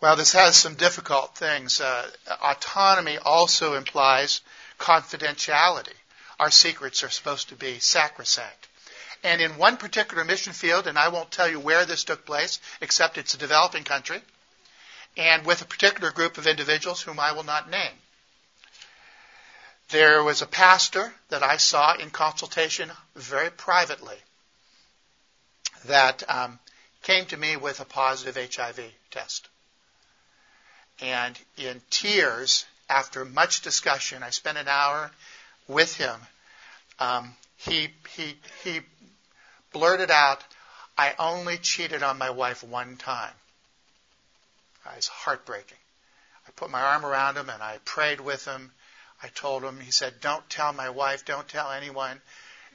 [0.01, 1.79] Well, this has some difficult things.
[1.79, 2.09] Uh,
[2.41, 4.41] autonomy also implies
[4.77, 5.95] confidentiality
[6.39, 8.67] our secrets are supposed to be sacrosanct.
[9.23, 12.59] And in one particular mission field, and I won't tell you where this took place,
[12.81, 14.21] except it's a developing country,
[15.17, 17.93] and with a particular group of individuals whom I will not name.
[19.89, 24.17] There was a pastor that I saw in consultation very privately
[25.85, 26.59] that um,
[27.03, 28.79] came to me with a positive HIV
[29.11, 29.47] test.
[31.01, 35.11] And in tears, after much discussion, I spent an hour
[35.67, 36.15] with him,
[36.99, 38.81] um, he, he, he
[39.73, 40.43] blurted out,
[40.97, 43.33] I only cheated on my wife one time.
[44.85, 45.77] It was heartbreaking.
[46.47, 48.71] I put my arm around him and I prayed with him.
[49.21, 52.21] I told him, he said, don't tell my wife, don't tell anyone.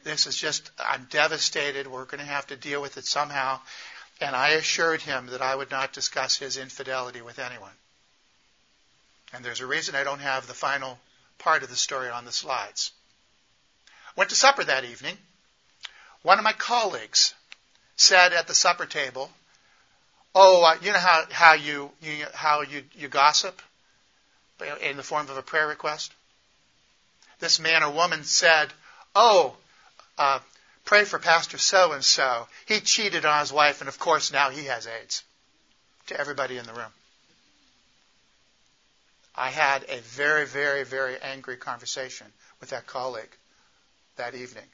[0.02, 1.86] This is just, I'm devastated.
[1.86, 3.60] We're going to have to deal with it somehow.
[4.20, 7.70] And I assured him that I would not discuss his infidelity with anyone.
[9.32, 10.98] And there's a reason I don't have the final
[11.40, 12.92] part of the story on the slides.
[14.14, 15.18] Went to supper that evening.
[16.22, 17.34] One of my colleagues
[17.96, 19.32] said at the supper table,
[20.34, 23.60] "Oh, uh, you know how how you, you how you you gossip
[24.80, 26.12] in the form of a prayer request."
[27.38, 28.72] This man or woman said,
[29.14, 29.56] "Oh,
[30.18, 30.40] uh,
[30.84, 32.48] pray for Pastor so and so.
[32.66, 35.22] He cheated on his wife, and of course now he has AIDS."
[36.08, 36.92] To everybody in the room.
[39.40, 42.26] I had a very, very, very angry conversation
[42.60, 43.34] with that colleague
[44.16, 44.66] that evening.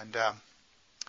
[0.00, 0.40] And um,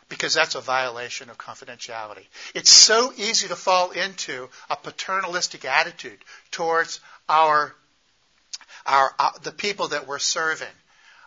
[0.10, 2.28] because that's a violation of confidentiality.
[2.54, 6.20] It's so easy to fall into a paternalistic attitude
[6.52, 7.74] towards our,
[8.86, 10.68] our uh, the people that we're serving.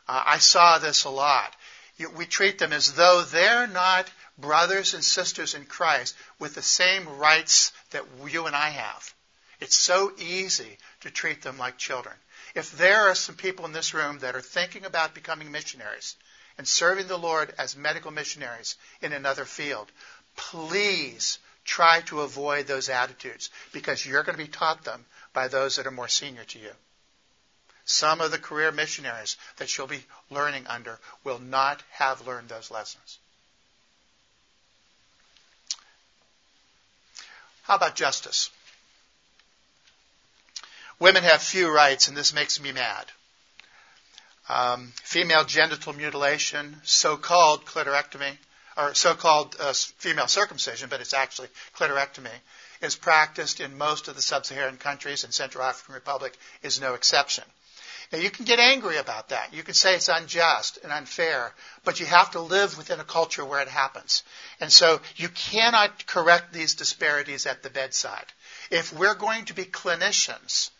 [0.07, 1.53] Uh, I saw this a lot.
[1.97, 6.63] You, we treat them as though they're not brothers and sisters in Christ with the
[6.63, 9.15] same rights that you and I have.
[9.61, 12.15] It's so easy to treat them like children.
[12.55, 16.17] If there are some people in this room that are thinking about becoming missionaries
[16.57, 19.91] and serving the Lord as medical missionaries in another field,
[20.37, 25.77] please try to avoid those attitudes because you're going to be taught them by those
[25.77, 26.71] that are more senior to you.
[27.85, 32.71] Some of the career missionaries that you'll be learning under will not have learned those
[32.71, 33.19] lessons.
[37.63, 38.51] How about justice?
[41.01, 43.05] Women have few rights, and this makes me mad.
[44.49, 48.37] Um, female genital mutilation, so-called clitorectomy,
[48.77, 52.35] or so-called uh, female circumcision, but it's actually clitorectomy,
[52.81, 57.45] is practiced in most of the sub-Saharan countries, and Central African Republic is no exception.
[58.13, 59.53] Now you can get angry about that.
[59.53, 61.53] You can say it's unjust and unfair,
[61.85, 64.23] but you have to live within a culture where it happens.
[64.61, 68.25] And so you cannot correct these disparities at the bedside.
[68.71, 70.71] If we're going to be clinicians,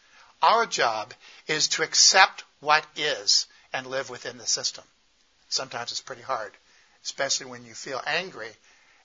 [0.43, 1.15] our job
[1.47, 4.85] is to accept what is and live within the system.
[5.49, 6.53] Sometimes it's pretty hard,
[7.05, 8.51] especially when you feel angry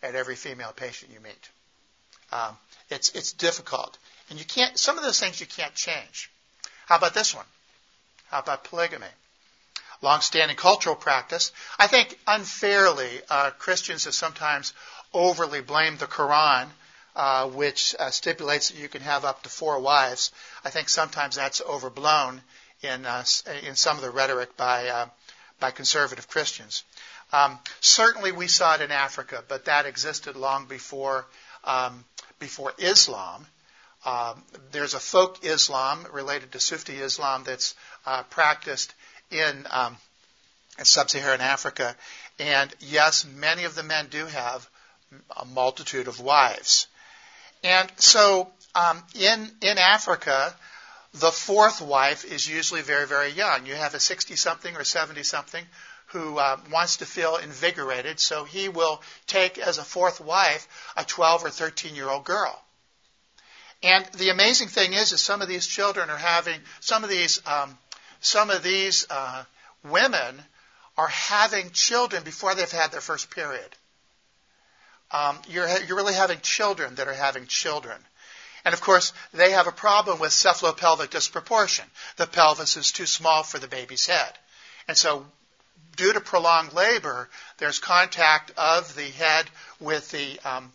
[0.02, 1.50] at every female patient you meet.
[2.32, 2.58] Um,
[2.90, 3.98] it's it's difficult,
[4.30, 4.78] and you can't.
[4.78, 6.32] Some of those things you can't change.
[6.88, 7.46] How about this one?
[8.30, 9.08] How about polygamy?
[10.02, 11.52] Long-standing cultural practice.
[11.80, 14.74] I think unfairly, uh, Christians have sometimes
[15.14, 16.68] overly blamed the Quran
[17.16, 20.32] uh, which uh, stipulates that you can have up to four wives.
[20.66, 22.42] I think sometimes that's overblown
[22.82, 23.24] in uh,
[23.66, 25.06] in some of the rhetoric by uh,
[25.60, 26.84] by conservative Christians.
[27.32, 31.26] Um, certainly, we saw it in Africa, but that existed long before
[31.64, 32.04] um,
[32.40, 33.46] before Islam.
[34.06, 37.74] Um, there's a folk Islam related to Sufi Islam that's
[38.06, 38.94] uh, practiced
[39.32, 39.96] in, um,
[40.78, 41.96] in sub-Saharan Africa,
[42.38, 44.68] and yes, many of the men do have
[45.38, 46.88] a multitude of wives.
[47.64, 50.54] And so um, in in Africa,
[51.14, 53.66] the fourth wife is usually very very young.
[53.66, 55.64] You have a 60 something or 70 something
[56.08, 61.04] who uh, wants to feel invigorated, so he will take as a fourth wife a
[61.04, 62.60] 12 or 13 year old girl.
[63.82, 67.42] And the amazing thing is, is some of these children are having some of these
[67.48, 67.78] um,
[68.20, 69.44] some of these uh,
[69.84, 70.42] women
[70.98, 73.76] are having children before they've had their first period
[75.14, 77.98] um, you're, you're really having children that are having children.
[78.66, 81.86] And of course, they have a problem with cephalopelvic disproportion.
[82.18, 84.32] The pelvis is too small for the baby's head.
[84.88, 85.26] And so,
[85.96, 89.46] due to prolonged labor, there's contact of the head
[89.80, 90.72] with the um,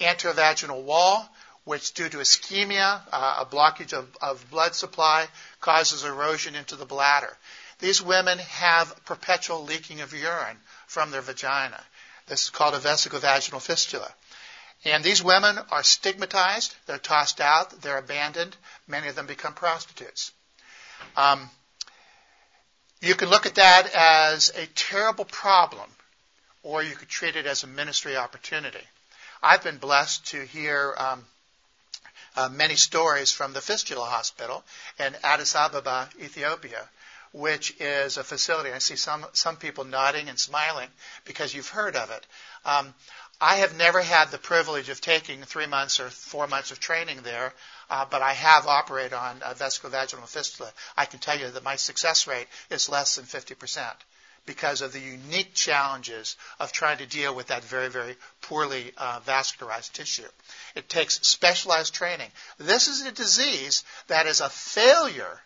[0.00, 1.28] anterovaginal wall,
[1.64, 5.26] which, due to ischemia, uh, a blockage of, of blood supply,
[5.60, 7.36] causes erosion into the bladder.
[7.78, 11.80] These women have perpetual leaking of urine from their vagina.
[12.28, 14.12] This is called a vesicovaginal fistula.
[14.84, 18.56] And these women are stigmatized, they're tossed out, they're abandoned.
[18.86, 20.32] Many of them become prostitutes.
[21.16, 21.50] Um,
[23.00, 25.90] you can look at that as a terrible problem,
[26.62, 28.84] or you could treat it as a ministry opportunity.
[29.42, 31.24] I've been blessed to hear um,
[32.36, 34.64] uh, many stories from the Fistula Hospital
[34.98, 36.88] in Addis Ababa, Ethiopia,
[37.32, 38.72] which is a facility.
[38.72, 40.88] I see some some people nodding and smiling
[41.24, 42.26] because you've heard of it.
[42.64, 42.94] Um,
[43.40, 47.22] I have never had the privilege of taking three months or four months of training
[47.22, 47.54] there,
[47.88, 50.72] uh, but I have operated on uh, vesicovaginal fistula.
[50.96, 53.92] I can tell you that my success rate is less than 50%
[54.44, 59.20] because of the unique challenges of trying to deal with that very, very poorly uh,
[59.20, 60.26] vascularized tissue.
[60.74, 62.30] It takes specialized training.
[62.56, 65.40] This is a disease that is a failure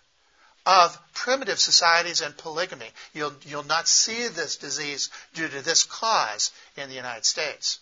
[0.65, 2.89] of primitive societies and polygamy.
[3.13, 7.81] You'll, you'll not see this disease due to this cause in the United States.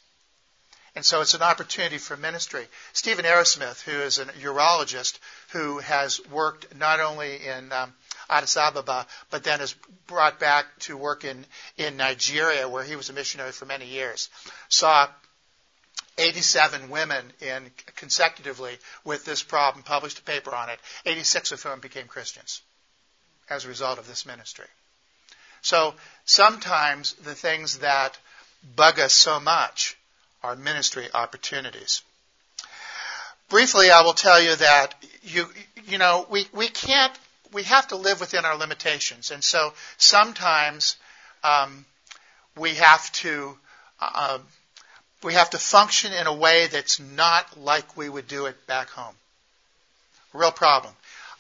[0.97, 2.67] And so it's an opportunity for ministry.
[2.93, 5.19] Stephen Arrowsmith, who is a urologist
[5.51, 7.93] who has worked not only in um,
[8.29, 9.75] Addis Ababa, but then is
[10.07, 14.31] brought back to work in, in Nigeria, where he was a missionary for many years,
[14.69, 15.07] saw
[16.19, 21.79] 87 women in consecutively with this problem, published a paper on it, 86 of whom
[21.79, 22.63] became Christians
[23.51, 24.67] as a result of this ministry.
[25.63, 25.95] So
[26.25, 28.19] sometimes the things that
[28.77, 29.97] bug us so much
[30.43, 32.03] are ministry opportunities.
[33.49, 35.47] Briefly, I will tell you that you,
[35.85, 37.13] you know, we, we can't,
[37.53, 39.33] we have to live within our limitations.
[39.33, 40.97] And so sometimes
[41.43, 41.85] um,
[42.57, 43.59] we have to,
[44.01, 44.39] uh,
[45.23, 48.89] we have to function in a way that's not like we would do it back
[48.91, 49.15] home.
[50.33, 50.95] Real problem.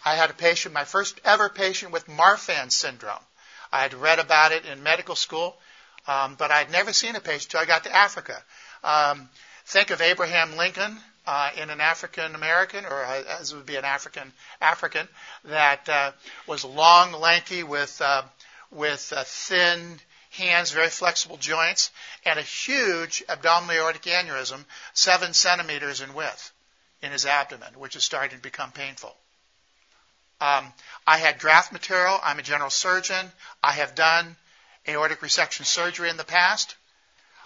[0.05, 3.24] I had a patient, my first ever patient with Marfan syndrome.
[3.72, 5.57] I had read about it in medical school,
[6.07, 8.42] um, but I'd never seen a patient until I got to Africa.
[8.82, 9.28] Um,
[9.66, 13.76] think of Abraham Lincoln uh, in an African American, or uh, as it would be
[13.76, 15.07] an African African,
[15.44, 16.12] that uh,
[16.46, 18.22] was long, lanky, with uh,
[18.70, 21.90] with uh, thin hands, very flexible joints,
[22.24, 26.53] and a huge abdominal aortic aneurysm, seven centimeters in width,
[27.03, 29.14] in his abdomen, which is starting to become painful.
[30.41, 30.72] Um,
[31.07, 32.18] I had graft material.
[32.22, 33.30] I'm a general surgeon.
[33.62, 34.36] I have done
[34.88, 36.76] aortic resection surgery in the past.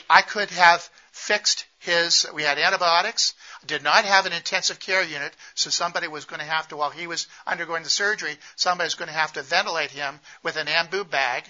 [0.08, 3.34] I could have fixed his, we had antibiotics,
[3.66, 6.90] did not have an intensive care unit, so somebody was going to have to, while
[6.90, 10.66] he was undergoing the surgery, somebody was going to have to ventilate him with an
[10.66, 11.44] ambu bag,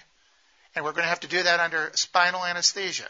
[0.75, 3.07] and we're going to have to do that under spinal anesthesia.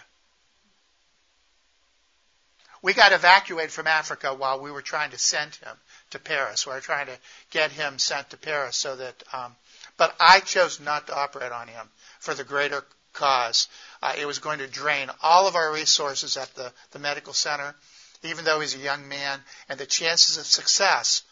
[2.81, 5.75] We got evacuated from Africa while we were trying to send him
[6.15, 6.65] to Paris.
[6.65, 7.17] We were trying to
[7.51, 9.55] get him sent to Paris so that, um,
[9.97, 11.87] but I chose not to operate on him
[12.19, 13.67] for the greater cause.
[14.01, 17.75] Uh, it was going to drain all of our resources at the, the medical center,
[18.23, 19.39] even though he's a young man,
[19.69, 21.23] and the chances of success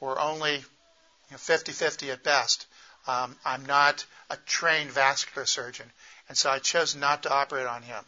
[0.00, 0.62] were only you
[1.30, 2.66] know, 50-50 at best.
[3.06, 5.90] Um, I'm not a trained vascular surgeon,
[6.28, 8.04] and so I chose not to operate on him.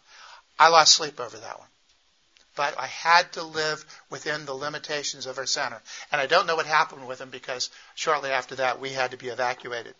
[0.58, 1.68] I lost sleep over that one.
[2.56, 5.80] But I had to live within the limitations of our center.
[6.12, 9.16] And I don't know what happened with him because shortly after that we had to
[9.16, 9.94] be evacuated.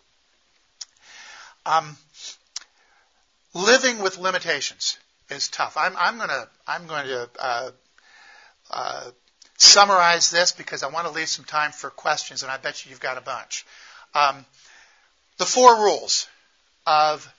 [1.65, 1.97] Um,
[3.53, 4.97] living with limitations
[5.29, 5.77] is tough.
[5.77, 7.71] I'm, I'm gonna I'm going to uh,
[8.69, 9.11] uh,
[9.57, 12.91] summarize this because I want to leave some time for questions, and I bet you
[12.91, 13.65] you've got a bunch.
[14.13, 14.45] Um,
[15.37, 16.27] the four rules
[16.85, 17.31] of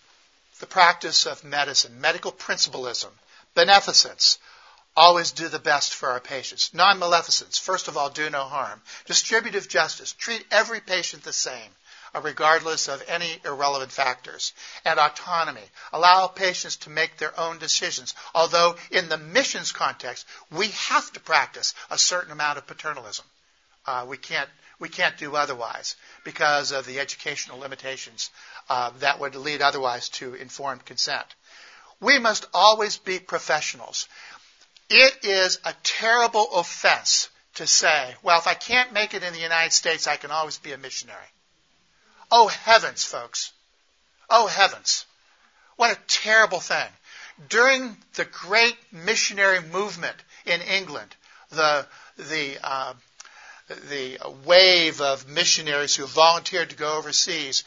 [0.60, 3.10] the practice of medicine: medical principlism,
[3.54, 4.38] beneficence,
[4.96, 6.72] always do the best for our patients.
[6.72, 8.80] Non-maleficence, first of all, do no harm.
[9.04, 11.70] Distributive justice, treat every patient the same
[12.22, 14.52] regardless of any irrelevant factors.
[14.84, 15.68] And autonomy.
[15.92, 18.14] Allow patients to make their own decisions.
[18.34, 23.24] Although in the missions context, we have to practice a certain amount of paternalism.
[23.86, 28.30] Uh, we can't we can't do otherwise because of the educational limitations
[28.68, 31.26] uh, that would lead otherwise to informed consent.
[31.98, 34.06] We must always be professionals.
[34.88, 39.40] It is a terrible offense to say, well, if I can't make it in the
[39.40, 41.30] United States, I can always be a missionary.
[42.30, 43.52] Oh heavens, folks.
[44.30, 45.06] Oh heavens.
[45.76, 46.88] What a terrible thing.
[47.48, 51.14] During the great missionary movement in England,
[51.50, 52.94] the, the, uh,
[53.68, 57.64] the wave of missionaries who volunteered to go overseas,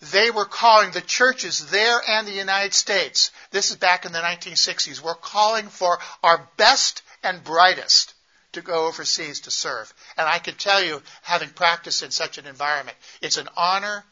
[0.00, 4.18] they were calling the churches there and the United States, this is back in the
[4.18, 8.14] 1960s, were calling for our best and brightest
[8.52, 9.92] to go overseas to serve.
[10.16, 14.04] And I can tell you, having practiced in such an environment, it's an honor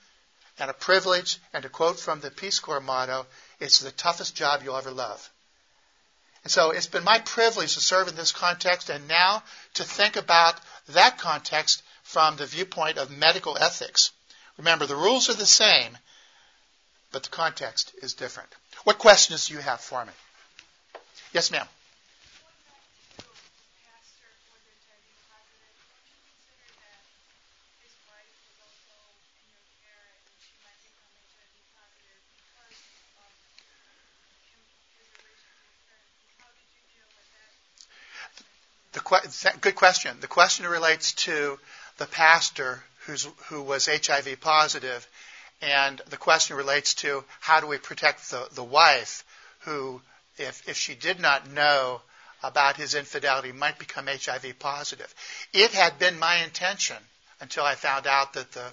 [0.58, 1.38] and a privilege.
[1.52, 3.26] And to quote from the Peace Corps motto,
[3.58, 5.30] it's the toughest job you'll ever love.
[6.44, 9.42] And so it's been my privilege to serve in this context and now
[9.74, 14.12] to think about that context from the viewpoint of medical ethics.
[14.58, 15.96] Remember, the rules are the same,
[17.12, 18.48] but the context is different.
[18.84, 20.12] What questions do you have for me?
[21.32, 21.66] Yes, ma'am.
[38.92, 40.16] The good question.
[40.20, 41.58] The question relates to
[41.98, 42.82] the pastor
[43.46, 45.06] who was HIV positive,
[45.60, 49.24] and the question relates to how do we protect the, the wife
[49.60, 50.00] who,
[50.36, 52.00] if, if she did not know
[52.42, 55.12] about his infidelity, might become HIV positive.
[55.52, 56.96] It had been my intention
[57.40, 58.72] until I found out that the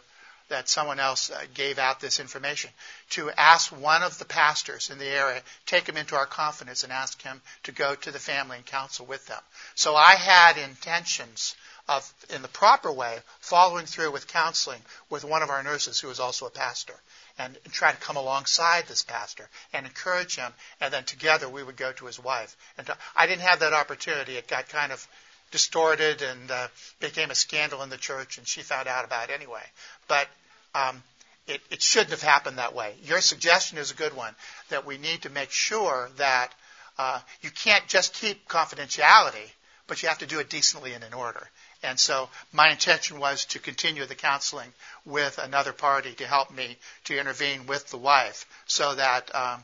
[0.49, 2.69] that someone else uh, gave out this information
[3.09, 6.93] to ask one of the pastors in the area, take him into our confidence and
[6.93, 9.41] ask him to go to the family and counsel with them.
[9.73, 11.55] So I had intentions
[11.87, 16.07] of, in the proper way, following through with counseling with one of our nurses who
[16.07, 16.95] was also a pastor
[17.37, 20.51] and try to come alongside this pastor and encourage him.
[20.81, 22.55] And then together we would go to his wife.
[22.77, 24.37] And I didn't have that opportunity.
[24.37, 25.05] It got kind of
[25.51, 26.67] distorted and uh,
[26.99, 29.63] became a scandal in the church, and she found out about it anyway.
[30.07, 30.27] But
[30.73, 31.03] um,
[31.47, 32.93] it, it shouldn't have happened that way.
[33.03, 34.33] Your suggestion is a good one
[34.69, 36.53] that we need to make sure that
[36.97, 39.49] uh, you can't just keep confidentiality,
[39.87, 41.47] but you have to do it decently and in order.
[41.85, 44.73] And so my intention was to continue the counseling
[45.05, 49.63] with another party to help me to intervene with the wife so that um,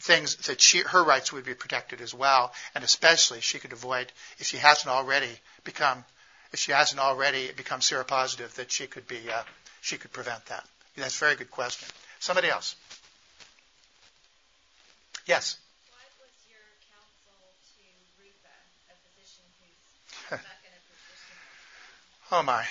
[0.00, 4.10] things that she, her rights would be protected as well, and especially she could avoid
[4.38, 5.30] if she hasn't already
[5.64, 6.04] become
[6.50, 9.42] if she hasn't already become seropositive that she could be uh,
[9.82, 10.64] she could prevent that.
[10.96, 11.88] That's a very good question.
[12.18, 12.74] Somebody else.
[15.26, 15.58] Yes.
[22.30, 22.62] Oh my.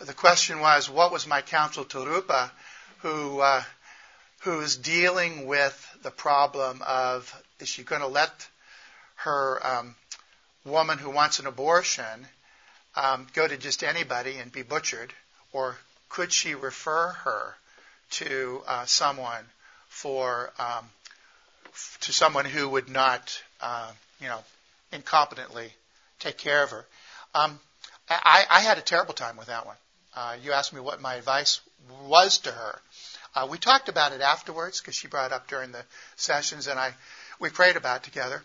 [0.00, 2.50] The question was, what was my counsel to Rupa,
[3.00, 3.62] who uh,
[4.40, 7.30] who is dealing with the problem of
[7.60, 8.30] is she going to let
[9.16, 9.94] her um,
[10.64, 12.26] woman who wants an abortion
[12.96, 15.12] um, go to just anybody and be butchered,
[15.52, 15.76] or
[16.08, 17.54] could she refer her
[18.12, 19.44] to uh, someone
[19.88, 20.88] for um,
[22.00, 24.42] to someone who would not, uh, you know,
[24.94, 25.68] incompetently
[26.20, 26.86] take care of her?
[28.08, 29.76] I, I had a terrible time with that one.
[30.14, 31.60] Uh, you asked me what my advice
[32.06, 32.80] was to her.
[33.34, 35.84] Uh, we talked about it afterwards because she brought it up during the
[36.16, 36.94] sessions, and I
[37.40, 38.42] we prayed about it together.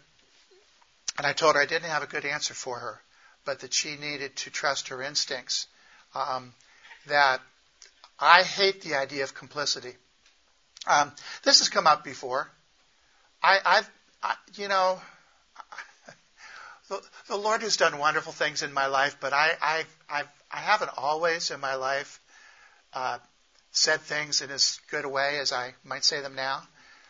[1.18, 3.02] And I told her I didn't have a good answer for her,
[3.46, 5.68] but that she needed to trust her instincts.
[6.16, 6.54] Um,
[7.08, 7.42] that
[8.20, 9.94] I hate the idea of complicity.
[10.88, 11.12] Um,
[11.44, 12.50] this has come up before.
[13.44, 13.90] I, I've,
[14.24, 15.00] I, you know,
[16.90, 20.58] the, the Lord has done wonderful things in my life, but I, I, I've, I
[20.58, 22.20] haven't always in my life
[22.94, 23.20] uh,
[23.72, 26.64] said things in as good a way as I might say them now.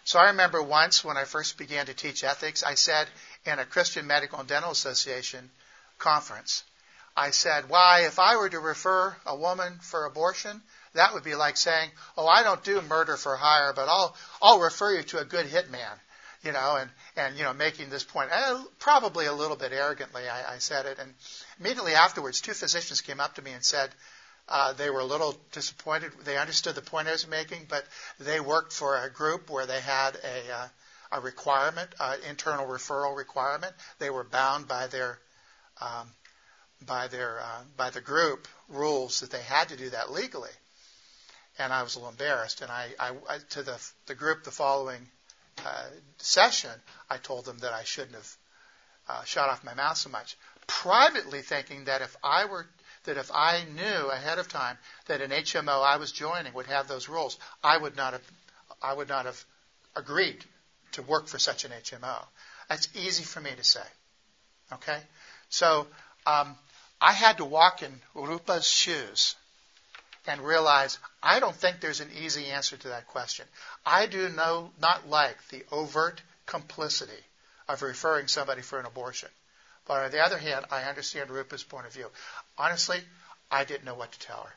[0.04, 3.08] So I remember once when I first began to teach ethics, I said
[3.46, 5.50] in a Christian Medical and Dental Association
[5.98, 6.64] conference,
[7.16, 10.62] I said, why, if I were to refer a woman for abortion,
[10.94, 14.60] that would be like saying, oh, I don't do murder for hire, but I'll, I'll
[14.60, 16.00] refer you to a good hitman
[16.44, 20.24] you know, and, and, you know, making this point, uh, probably a little bit arrogantly,
[20.28, 20.98] I, I said it.
[21.00, 21.14] And
[21.60, 23.90] immediately afterwards, two physicians came up to me and said,
[24.48, 26.12] uh, they were a little disappointed.
[26.24, 27.86] They understood the point I was making, but
[28.20, 30.68] they worked for a group where they had a, uh,
[31.12, 33.74] a requirement, uh, internal referral requirement.
[34.00, 35.20] They were bound by their
[35.82, 36.10] um,
[36.86, 40.50] by their uh, by the group rules that they had to do that legally.
[41.60, 42.62] And I was a little embarrassed.
[42.62, 45.08] And I, I, I to the the group the following
[45.66, 45.86] uh,
[46.18, 46.72] session,
[47.10, 48.38] I told them that I shouldn't have
[49.08, 50.38] uh, shot off my mouth so much.
[50.68, 52.68] Privately thinking that if I were
[53.06, 56.88] that if I knew ahead of time that an HMO I was joining would have
[56.88, 58.32] those rules, I would not have
[58.82, 59.44] I would not have
[59.96, 60.44] agreed
[60.94, 62.26] to work for such an HMO.
[62.68, 63.88] That's easy for me to say.
[64.74, 65.00] Okay?
[65.50, 65.88] So
[66.26, 66.56] um,
[67.02, 69.36] I had to walk in Rupa's shoes
[70.30, 73.46] and realize I don't think there's an easy answer to that question.
[73.86, 77.24] I do not like the overt complicity
[77.68, 79.30] of referring somebody for an abortion.
[79.88, 82.08] But on the other hand, I understand Rupa's point of view.
[82.58, 83.00] Honestly,
[83.50, 84.54] I didn't know what to tell her.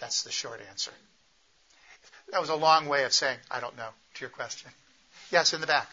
[0.00, 0.90] That's the short answer.
[2.32, 4.70] That was a long way of saying, I don't know, to your question.
[5.30, 5.88] Yes, in the back.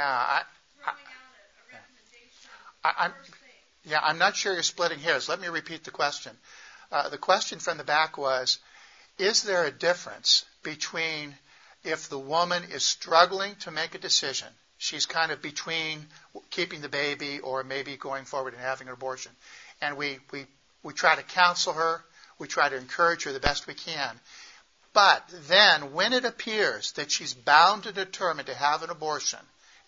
[0.00, 0.42] Yeah, I,
[2.82, 3.12] I, am
[3.84, 5.28] yeah, I'm not sure you're splitting hairs.
[5.28, 6.32] Let me repeat the question.
[6.90, 8.60] Uh, the question from the back was,
[9.18, 11.34] is there a difference between
[11.84, 14.48] if the woman is struggling to make a decision,
[14.78, 16.06] she's kind of between
[16.48, 19.32] keeping the baby or maybe going forward and having an abortion,
[19.82, 20.46] and we, we,
[20.82, 22.02] we try to counsel her,
[22.38, 24.18] we try to encourage her the best we can.
[24.94, 29.40] But then, when it appears that she's bound and determined to have an abortion,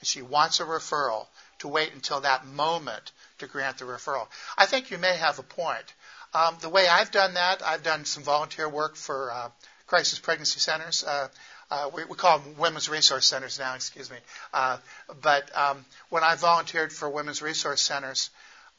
[0.02, 1.26] and she wants a referral,
[1.60, 4.26] to wait until that moment to grant the referral.
[4.58, 5.94] I think you may have a point.
[6.34, 9.50] Um, the way I've done that, I've done some volunteer work for uh,
[9.86, 11.04] crisis pregnancy centers.
[11.04, 11.28] Uh,
[11.70, 14.16] uh, we, we, call them women's resource centers now, excuse me.
[14.52, 14.78] Uh,
[15.22, 18.30] but um, when I volunteered for women's resource centers,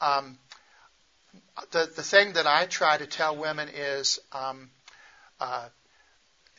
[0.02, 0.38] um,
[1.72, 4.70] the, the thing that I try to tell women is um,
[5.40, 5.70] uh,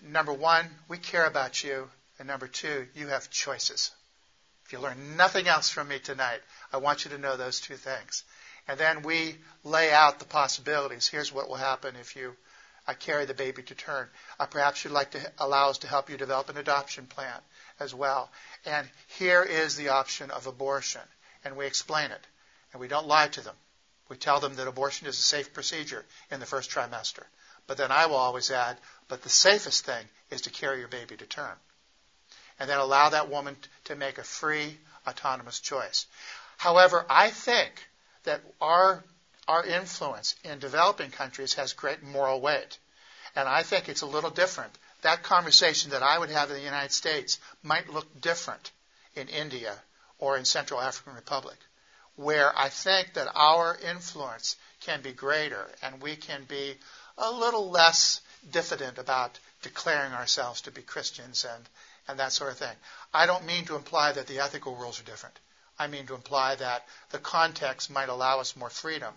[0.02, 3.90] number one, we care about you, and number two, you have choices.
[4.74, 6.40] You learn nothing else from me tonight,
[6.72, 8.24] I want you to know those two things.
[8.66, 11.06] And then we lay out the possibilities.
[11.06, 12.34] Here's what will happen if you
[12.88, 14.10] uh, carry the baby to term.
[14.40, 17.40] Uh, perhaps you'd like to allow us to help you develop an adoption plan
[17.78, 18.32] as well.
[18.66, 21.02] And here is the option of abortion.
[21.44, 22.26] And we explain it.
[22.72, 23.54] And we don't lie to them.
[24.08, 27.22] We tell them that abortion is a safe procedure in the first trimester.
[27.68, 31.16] But then I will always add, but the safest thing is to carry your baby
[31.16, 31.56] to term.
[32.58, 36.06] And then allow that woman to make a free, autonomous choice.
[36.56, 37.72] However, I think
[38.24, 39.02] that our
[39.46, 42.78] our influence in developing countries has great moral weight.
[43.36, 44.72] And I think it's a little different.
[45.02, 48.70] That conversation that I would have in the United States might look different
[49.14, 49.74] in India
[50.18, 51.58] or in Central African Republic,
[52.16, 56.74] where I think that our influence can be greater and we can be
[57.18, 61.64] a little less diffident about declaring ourselves to be Christians and,
[62.08, 62.76] and that sort of thing.
[63.12, 65.38] I don't mean to imply that the ethical rules are different.
[65.78, 69.12] I mean to imply that the context might allow us more freedom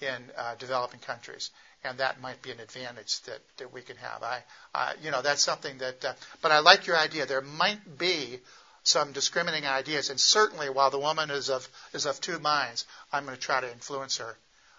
[0.00, 1.50] in uh, developing countries,
[1.82, 4.22] and that might be an advantage that, that we can have.
[4.22, 4.42] I,
[4.74, 6.04] uh, you know, that's something that.
[6.04, 7.26] Uh, but I like your idea.
[7.26, 8.38] There might be
[8.84, 13.24] some discriminating ideas, and certainly while the woman is of is of two minds, I'm
[13.24, 14.36] going to try to influence her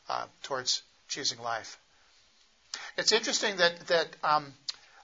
[0.07, 1.77] uh, towards choosing life.
[2.97, 4.07] It's interesting that that.
[4.23, 4.53] Um,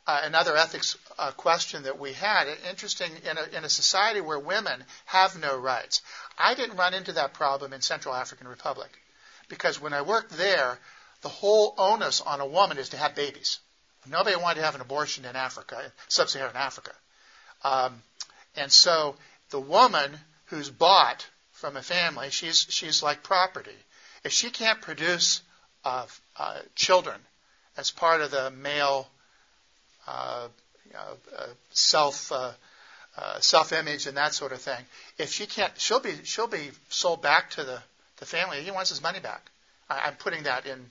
[0.08, 2.48] uh, another ethics uh, question that we had.
[2.70, 6.02] Interesting in a, in a society where women have no rights.
[6.38, 8.90] I didn't run into that problem in Central African Republic
[9.50, 10.78] because when I worked there,
[11.22, 13.60] the whole onus on a woman is to have babies.
[14.08, 16.92] Nobody wanted to have an abortion in Africa, sub-Saharan Africa.
[17.64, 18.04] Um,
[18.56, 19.16] and so
[19.50, 20.12] the woman
[20.46, 23.78] who's bought from a family, she's she's like property.
[24.24, 25.42] If she can't produce
[25.84, 26.06] uh,
[26.38, 27.20] uh, children
[27.78, 29.08] as part of the male
[30.08, 30.48] uh,
[30.96, 32.32] uh, self
[33.40, 34.84] self image and that sort of thing,
[35.18, 37.82] if she can't, she'll be she'll be sold back to the
[38.18, 38.62] the family.
[38.62, 39.50] He wants his money back.
[39.90, 40.86] I, am putting that in,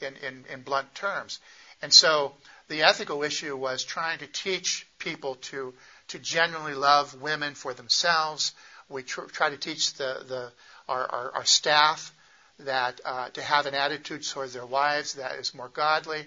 [0.00, 1.40] in, in, in blunt terms.
[1.82, 2.32] And so
[2.68, 5.74] the ethical issue was trying to teach people to,
[6.08, 8.52] to genuinely love women for themselves.
[8.88, 10.52] We tr- try to teach the, the,
[10.88, 12.12] our, our, our staff
[12.60, 16.26] that uh, to have an attitude towards their wives that is more godly.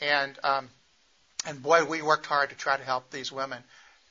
[0.00, 0.68] And, um,
[1.46, 3.62] and boy, we worked hard to try to help these women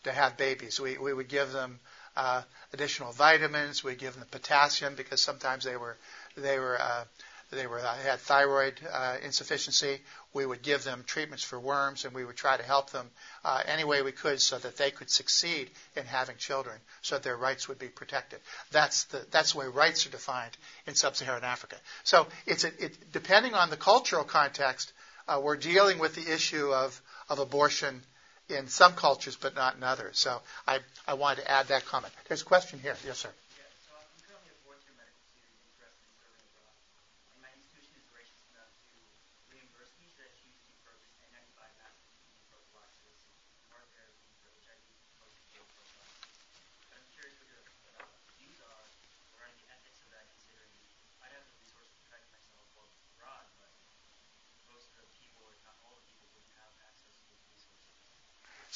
[0.04, 0.80] to have babies.
[0.80, 1.80] We, we would give them
[2.16, 2.42] uh,
[2.74, 3.84] additional vitamins.
[3.84, 5.98] We give them potassium because sometimes they were
[6.38, 7.04] they were uh,
[7.52, 10.00] they were uh, had thyroid uh, insufficiency.
[10.34, 13.10] We would give them treatments for worms, and we would try to help them
[13.44, 17.24] uh, any way we could so that they could succeed in having children, so that
[17.24, 18.40] their rights would be protected.
[18.72, 20.58] That's the that's the way rights are defined
[20.88, 21.76] in sub-Saharan Africa.
[22.04, 24.92] So it's a, it, depending on the cultural context,
[25.28, 28.02] uh, we're dealing with the issue of of abortion
[28.50, 30.20] in some cultures, but not in others.
[30.20, 32.14] So I, I wanted to add that comment.
[32.28, 32.96] There's a question here.
[33.06, 33.30] Yes, sir.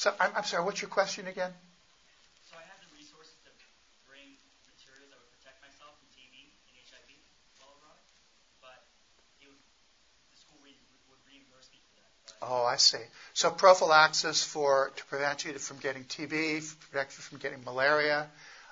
[0.00, 0.64] So I'm, I'm sorry.
[0.64, 1.52] What's your question again?
[2.48, 3.50] So I have the resources to
[4.08, 4.32] bring
[4.64, 7.20] materials that would protect myself from TB and HIV
[7.60, 8.00] while abroad,
[8.64, 8.80] but
[9.44, 10.72] would, the school re-
[11.12, 12.40] would reimburse me for that.
[12.40, 13.04] Oh, I see.
[13.34, 18.26] So prophylaxis for to prevent you from getting TB, protect you from getting malaria,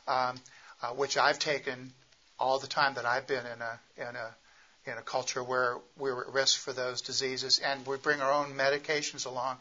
[0.08, 0.40] um,
[0.80, 1.92] uh, which I've taken
[2.38, 4.34] all the time that I've been in a in a
[4.90, 8.32] in a culture where we were at risk for those diseases, and we bring our
[8.32, 9.58] own medications along.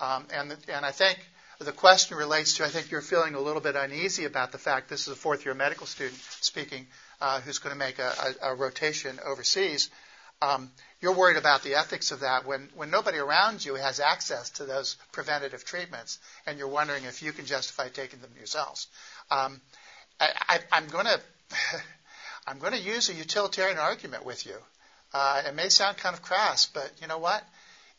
[0.00, 1.18] Um, and, and I think
[1.58, 4.88] the question relates to I think you're feeling a little bit uneasy about the fact
[4.88, 6.86] this is a fourth year medical student speaking
[7.20, 9.90] uh, who's going to make a, a, a rotation overseas.
[10.42, 10.70] Um,
[11.02, 14.64] you're worried about the ethics of that when, when nobody around you has access to
[14.64, 18.86] those preventative treatments, and you're wondering if you can justify taking them yourselves.
[19.30, 19.60] Um,
[20.18, 21.20] I, am going to
[22.46, 24.56] I'm going to use a utilitarian argument with you.
[25.12, 27.42] Uh, it may sound kind of crass, but you know what?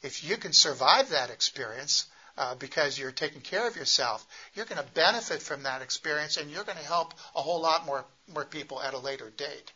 [0.03, 2.05] If you can survive that experience
[2.37, 4.25] uh, because you're taking care of yourself,
[4.55, 7.85] you're going to benefit from that experience and you're going to help a whole lot
[7.85, 9.71] more, more people at a later date.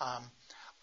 [0.00, 0.22] Um,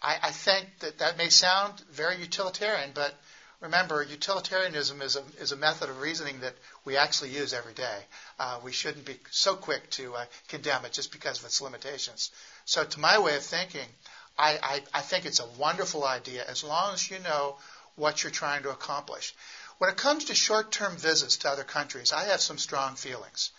[0.02, 3.14] I, I think that that may sound very utilitarian, but
[3.60, 7.98] remember, utilitarianism is a, is a method of reasoning that we actually use every day.
[8.38, 12.30] Uh, we shouldn't be so quick to uh, condemn it just because of its limitations.
[12.66, 13.86] So, to my way of thinking,
[14.36, 17.56] I, I, I think it's a wonderful idea as long as you know
[17.96, 19.34] what you're trying to accomplish.
[19.78, 23.50] When it comes to short-term visits to other countries, I have some strong feelings.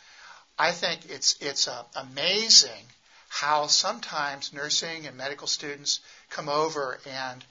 [0.58, 2.86] I think it's it's uh, amazing
[3.28, 7.44] how sometimes nursing and medical students come over and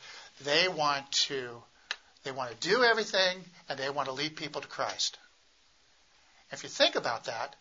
[0.43, 1.63] they want to
[2.25, 5.19] they want to do everything and they want to lead people to Christ.
[6.51, 7.57] If you think about that,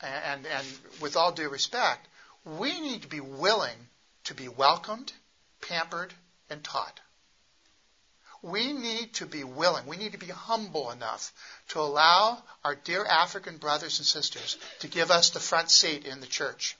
[0.00, 0.66] and, and
[1.00, 2.06] with all due respect,
[2.44, 3.76] we need to be willing
[4.24, 5.12] to be welcomed,
[5.60, 6.14] pampered,
[6.50, 7.00] and taught.
[8.42, 11.32] We need to be willing, we need to be humble enough
[11.68, 16.20] to allow our dear African brothers and sisters to give us the front seat in
[16.20, 16.76] the church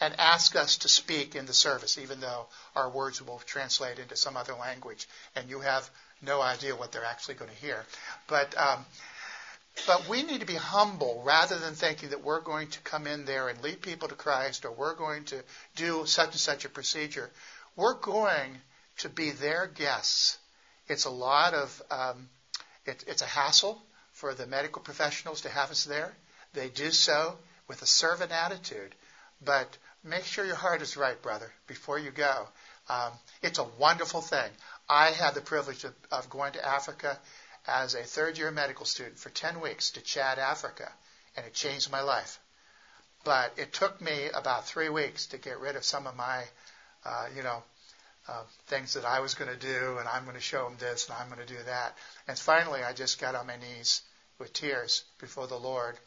[0.00, 4.16] and ask us to speak in the service, even though our words will translate into
[4.16, 5.88] some other language and you have
[6.20, 7.84] no idea what they're actually going to hear.
[8.26, 8.84] But um,
[9.86, 13.24] but we need to be humble rather than thinking that we're going to come in
[13.24, 15.42] there and lead people to Christ or we're going to
[15.76, 17.30] do such and such a procedure.
[17.74, 18.60] We're going
[18.98, 20.38] to be their guests.
[20.92, 22.28] It's a lot of, um,
[22.84, 23.82] it, it's a hassle
[24.12, 26.12] for the medical professionals to have us there.
[26.52, 28.94] They do so with a servant attitude.
[29.42, 32.46] But make sure your heart is right, brother, before you go.
[32.90, 33.12] Um,
[33.42, 34.50] it's a wonderful thing.
[34.86, 37.18] I had the privilege of, of going to Africa
[37.66, 40.92] as a third year medical student for 10 weeks to Chad, Africa,
[41.36, 42.38] and it changed my life.
[43.24, 46.44] But it took me about three weeks to get rid of some of my,
[47.06, 47.62] uh, you know,
[48.28, 51.08] uh, things that I was going to do, and I'm going to show them this,
[51.08, 51.96] and I'm going to do that.
[52.28, 54.02] And finally, I just got on my knees
[54.38, 55.98] with tears before the Lord,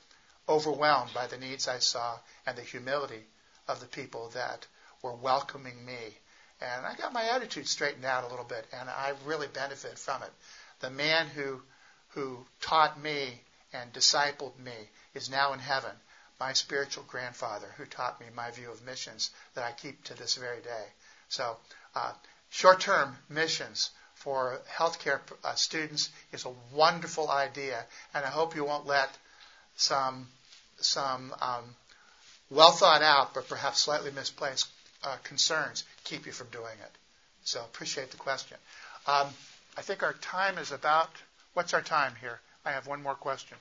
[0.47, 3.23] overwhelmed by the needs I saw and the humility
[3.67, 4.65] of the people that
[5.01, 6.17] were welcoming me.
[6.61, 10.23] And I got my attitude straightened out a little bit, and I really benefited from
[10.23, 10.31] it
[10.79, 11.61] the man who,
[12.09, 13.41] who taught me
[13.73, 15.91] and discipled me is now in heaven,
[16.39, 20.35] my spiritual grandfather who taught me my view of missions that I keep to this
[20.35, 20.85] very day.
[21.29, 21.57] So,
[21.95, 22.11] uh,
[22.49, 27.83] short term missions for healthcare uh, students is a wonderful idea,
[28.13, 29.09] and I hope you won't let
[29.75, 30.27] some,
[30.77, 31.75] some um,
[32.49, 34.67] well thought out but perhaps slightly misplaced
[35.03, 36.91] uh, concerns keep you from doing it.
[37.43, 38.57] So, appreciate the question.
[39.05, 39.27] Um,
[39.77, 41.09] I think our time is about.
[41.53, 42.39] What's our time here?
[42.65, 43.57] I have one more question.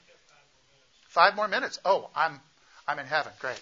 [1.08, 1.78] Five more minutes.
[1.84, 2.40] Oh, I'm
[2.88, 3.32] I'm in heaven.
[3.38, 3.60] Great.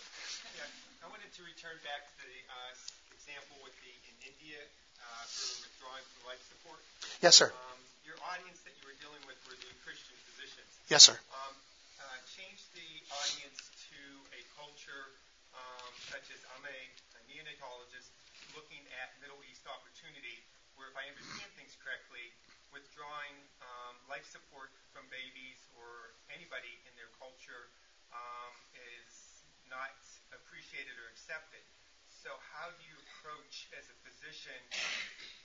[1.42, 4.62] Yeah, I wanted to return back to the uh, example with the in India
[5.02, 6.78] uh, for withdrawing from life support.
[7.18, 7.50] Yes, sir.
[7.50, 10.70] Um, your audience that you were dealing with were the Christian physicians.
[10.86, 11.18] Yes, sir.
[11.34, 11.54] Um,
[11.98, 13.58] uh, change the audience
[13.90, 13.98] to
[14.38, 15.18] a culture
[15.50, 16.78] um, such as I'm a,
[17.18, 18.14] a neonatologist
[18.54, 20.46] looking at Middle East opportunity
[20.78, 22.30] where if I understand things correctly,
[22.70, 23.34] withdrawing
[23.66, 27.66] um, life support from babies or anybody in their culture
[28.14, 29.90] um, is not
[30.34, 31.62] appreciated or accepted.
[32.08, 34.60] So how do you approach as a physician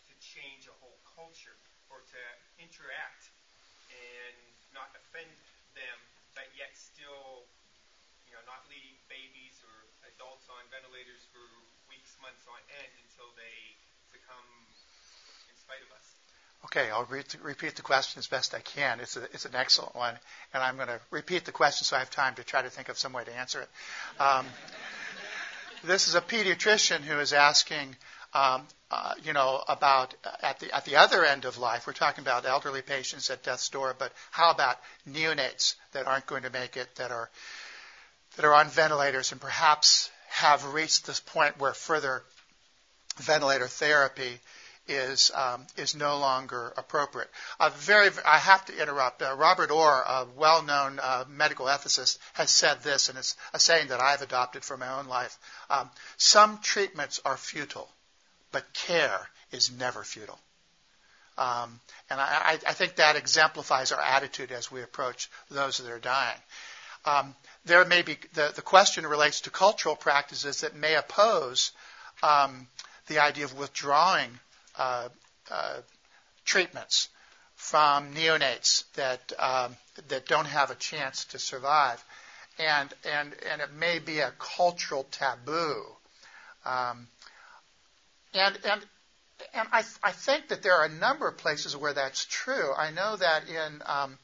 [0.08, 1.58] to change a whole culture
[1.90, 2.22] or to
[2.60, 3.32] interact
[3.90, 4.38] and
[4.74, 5.32] not offend
[5.74, 5.98] them,
[6.36, 7.48] but yet still,
[8.28, 11.44] you know, not leaving babies or adults on ventilators for
[11.88, 13.78] weeks, months on end until they
[14.12, 14.46] succumb
[15.50, 16.17] in spite of us.
[16.66, 19.00] Okay, I'll re- repeat the question as best I can.
[19.00, 20.16] It's, a, it's an excellent one,
[20.54, 22.90] and I'm going to repeat the question so I have time to try to think
[22.90, 23.70] of some way to answer it.
[24.22, 24.46] Um,
[25.84, 27.96] this is a pediatrician who is asking,
[28.34, 31.86] um, uh, you know, about uh, at the at the other end of life.
[31.86, 34.78] We're talking about elderly patients at death's door, but how about
[35.10, 37.30] neonates that aren't going to make it, that are
[38.36, 42.24] that are on ventilators, and perhaps have reached this point where further
[43.18, 44.40] ventilator therapy
[44.88, 47.30] is um, is no longer appropriate.
[47.60, 49.22] A very, I have to interrupt.
[49.22, 53.90] Uh, Robert Orr, a well-known uh, medical ethicist, has said this, and it's a saying
[53.90, 55.38] that I've adopted for my own life.
[55.70, 57.90] Um, some treatments are futile,
[58.52, 60.40] but care is never futile.
[61.38, 61.80] Um,
[62.10, 66.40] and I, I, think that exemplifies our attitude as we approach those that are dying.
[67.06, 67.36] Um,
[67.66, 71.74] there may be the, the question relates to cultural practices that may oppose
[72.24, 72.68] um,
[73.06, 74.40] the idea of withdrawing
[74.78, 75.10] uh,
[75.52, 75.78] uh,
[76.46, 77.10] treatments
[77.56, 79.76] from neonates that um,
[80.10, 82.04] that don't have a chance to survive,
[82.60, 85.84] and and and it may be a cultural taboo,
[86.66, 87.08] um,
[88.34, 88.82] and and
[89.54, 92.74] and I I think that there are a number of places where that's true.
[92.78, 94.18] I know that in um,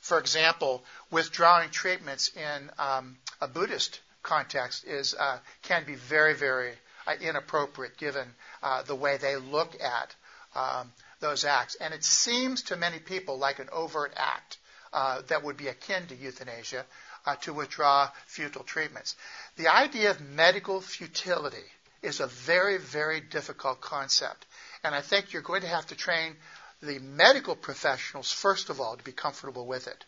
[0.00, 6.72] for example, withdrawing treatments in um, a Buddhist context is uh, can be very very
[7.20, 8.26] inappropriate given
[8.62, 10.14] uh, the way they look at
[10.54, 11.76] um, those acts.
[11.76, 14.58] And it seems to many people like an overt act
[14.92, 16.84] uh, that would be akin to euthanasia
[17.26, 19.16] uh, to withdraw futile treatments.
[19.56, 21.66] The idea of medical futility
[22.02, 24.46] is a very, very difficult concept.
[24.82, 26.36] And I think you're going to have to train
[26.82, 30.04] the medical professionals, first of all, to be comfortable with it.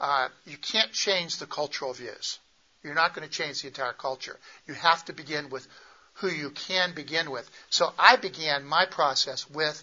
[0.00, 2.38] Uh, you can't change the cultural views.
[2.82, 4.38] You're not going to change the entire culture.
[4.66, 5.66] You have to begin with
[6.16, 7.48] who you can begin with.
[7.70, 9.82] So I began my process with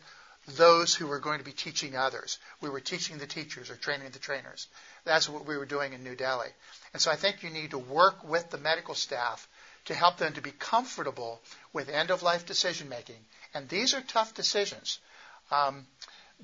[0.57, 2.37] those who were going to be teaching others.
[2.59, 4.67] We were teaching the teachers or training the trainers.
[5.05, 6.49] That's what we were doing in New Delhi.
[6.91, 9.47] And so I think you need to work with the medical staff
[9.85, 13.19] to help them to be comfortable with end of life decision making.
[13.53, 14.99] And these are tough decisions.
[15.51, 15.85] Um,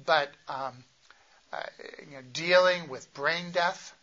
[0.06, 0.84] but um,
[1.52, 1.64] uh,
[2.08, 3.94] you know, dealing with brain death,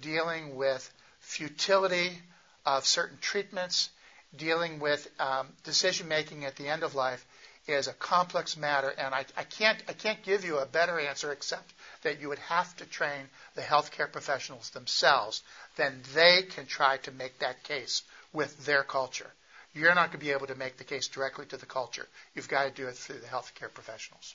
[0.00, 2.18] dealing with futility
[2.64, 3.90] of certain treatments,
[4.36, 7.24] dealing with um, decision making at the end of life
[7.66, 11.32] is a complex matter, and I, I, can't I can't give you a better answer
[11.32, 11.72] except
[12.02, 15.42] that you would have to train the healthcare professionals themselves.
[15.76, 19.30] Then they can try to make that case with their culture.
[19.74, 22.06] You're not going to be able to make the case directly to the culture.
[22.34, 24.34] You've got to do it through the healthcare professionals.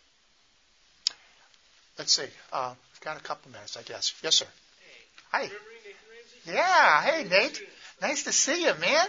[1.98, 2.28] Let's see.
[2.52, 4.14] Uh, we've got a couple minutes, I guess.
[4.24, 4.46] Yes, sir.
[5.32, 5.48] Hey.
[5.48, 5.52] Hi.
[6.46, 7.02] Yeah.
[7.02, 7.62] Hey, Nate.
[8.02, 9.08] Nice to see you, man.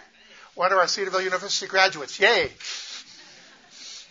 [0.53, 2.21] One of our Cedarville University graduates.
[2.21, 2.53] Yay.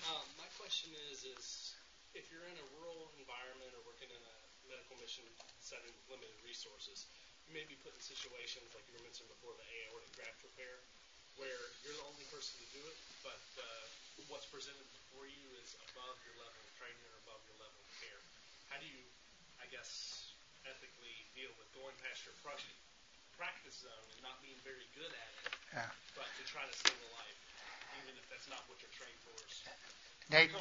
[0.09, 1.77] Um, my question is, is
[2.17, 4.35] if you're in a rural environment or working in a
[4.65, 5.21] medical mission
[5.61, 7.05] setting with limited resources,
[7.45, 10.81] you may be put in situations like you were mentioning before, the aortic graft repair,
[11.37, 13.85] where you're the only person to do it, but uh,
[14.33, 17.89] what's presented before you is above your level of training or above your level of
[18.01, 18.21] care.
[18.73, 19.05] How do you,
[19.61, 20.25] I guess,
[20.65, 22.33] ethically deal with going past your
[23.41, 25.89] practice zone and not being very good at it, Yeah.
[26.15, 27.37] but to try to save a life,
[27.97, 29.33] even if that's not what you're trained for?
[29.41, 29.65] is
[30.29, 30.51] Nate,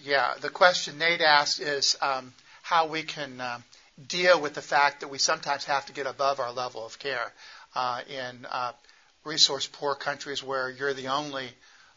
[0.00, 3.62] yeah, the question Nate asked is um, how we can um,
[4.08, 7.30] deal with the fact that we sometimes have to get above our level of care
[7.74, 8.72] uh, in uh,
[9.24, 11.50] resource poor countries where you're the only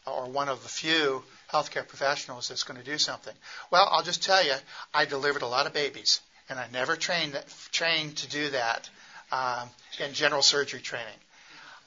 [0.06, 3.34] or one of the few healthcare professionals that's going to do something.
[3.70, 4.54] Well, I'll just tell you,
[4.92, 6.20] I delivered a lot of babies,
[6.50, 8.90] and I never trained trained to do that
[9.32, 9.68] um,
[9.98, 11.18] in general surgery training.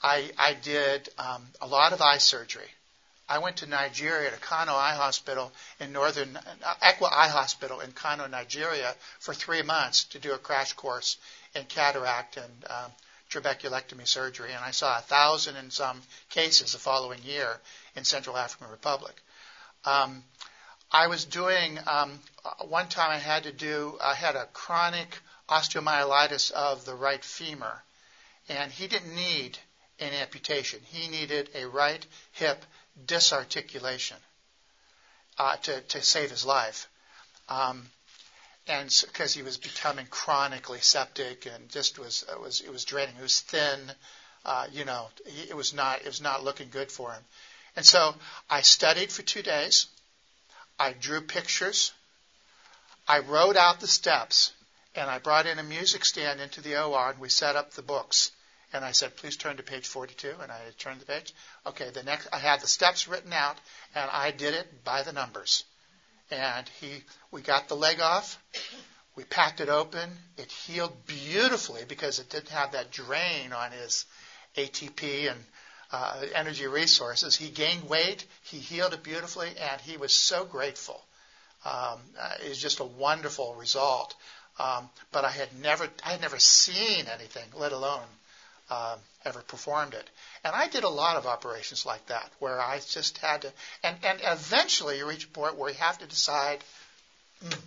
[0.01, 2.67] I, I did um, a lot of eye surgery.
[3.27, 7.91] I went to Nigeria to Kano Eye Hospital in northern uh, ECWA Eye Hospital in
[7.91, 11.17] Kano, Nigeria, for three months to do a crash course
[11.53, 12.91] in cataract and um,
[13.29, 17.57] trabeculectomy surgery, and I saw a thousand and some cases the following year
[17.95, 19.13] in Central African Republic.
[19.85, 20.23] Um,
[20.91, 25.19] I was doing um, uh, one time I had to do I had a chronic
[25.49, 27.81] osteomyelitis of the right femur.
[28.47, 29.57] And he didn't need
[29.99, 30.79] an amputation.
[30.85, 32.63] He needed a right hip
[33.05, 34.17] disarticulation
[35.37, 36.87] uh, to, to save his life.
[37.47, 37.87] Um,
[38.67, 43.15] and because he was becoming chronically septic and just was it was it was draining.
[43.17, 43.79] It was thin,
[44.45, 45.07] uh, you know.
[45.25, 47.23] He, it was not it was not looking good for him.
[47.75, 48.13] And so
[48.49, 49.87] I studied for two days.
[50.77, 51.91] I drew pictures.
[53.07, 54.51] I wrote out the steps
[54.95, 57.81] and I brought in a music stand into the OR and we set up the
[57.81, 58.31] books.
[58.71, 60.35] And I said, please turn to page 42.
[60.41, 61.33] And I turned the page.
[61.65, 63.57] Okay, the next, I had the steps written out
[63.95, 65.63] and I did it by the numbers.
[66.31, 68.37] And he, we got the leg off.
[69.15, 70.11] We packed it open.
[70.37, 74.05] It healed beautifully because it didn't have that drain on his
[74.55, 75.39] ATP and
[75.91, 77.35] uh, energy resources.
[77.35, 78.25] He gained weight.
[78.43, 81.03] He healed it beautifully, and he was so grateful.
[81.65, 84.15] Um, uh, it was just a wonderful result.
[84.59, 88.03] Um, but I had never, I had never seen anything, let alone
[88.69, 90.09] uh, ever performed it.
[90.43, 93.51] And I did a lot of operations like that, where I just had to,
[93.83, 96.59] and, and eventually you reach a point where you have to decide,
[97.43, 97.57] mm,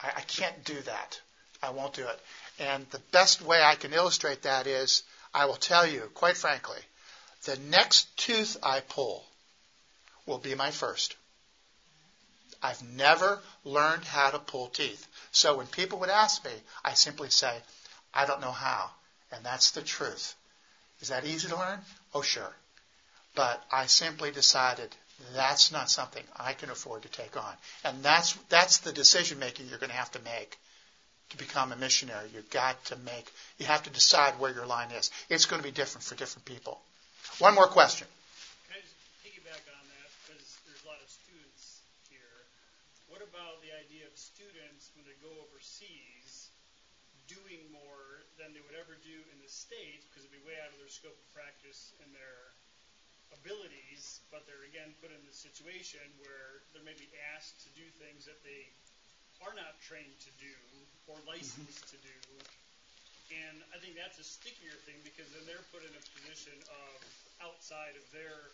[0.00, 1.20] I, I can't do that.
[1.62, 2.20] I won't do it.
[2.58, 5.02] And the best way I can illustrate that is,
[5.32, 6.78] I will tell you, quite frankly,
[7.44, 9.24] the next tooth I pull
[10.26, 11.16] will be my first.
[12.62, 15.06] I've never learned how to pull teeth.
[15.34, 16.52] So when people would ask me,
[16.84, 17.54] I simply say,
[18.14, 18.90] I don't know how.
[19.32, 20.34] And that's the truth.
[21.00, 21.80] Is that easy to learn?
[22.14, 22.52] Oh, sure.
[23.34, 24.94] But I simply decided
[25.34, 27.54] that's not something I can afford to take on.
[27.84, 30.56] And that's, that's the decision making you're going to have to make
[31.30, 32.28] to become a missionary.
[32.32, 33.26] You've got to make,
[33.58, 35.10] you have to decide where your line is.
[35.28, 36.78] It's going to be different for different people.
[37.38, 38.06] One more question.
[38.68, 38.94] Can I just
[39.26, 40.08] piggyback on that?
[40.22, 42.38] Because there's a lot of students here.
[43.10, 46.52] What about the idea of students when they go overseas
[47.24, 50.68] doing more than they would ever do in the States because it'd be way out
[50.68, 52.52] of their scope of practice in their
[53.40, 58.28] abilities, but they're again put in the situation where they're maybe asked to do things
[58.28, 58.68] that they
[59.40, 60.54] are not trained to do
[61.08, 61.96] or licensed mm-hmm.
[61.96, 62.18] to do.
[63.32, 66.96] And I think that's a stickier thing because then they're put in a position of
[67.40, 68.52] outside of their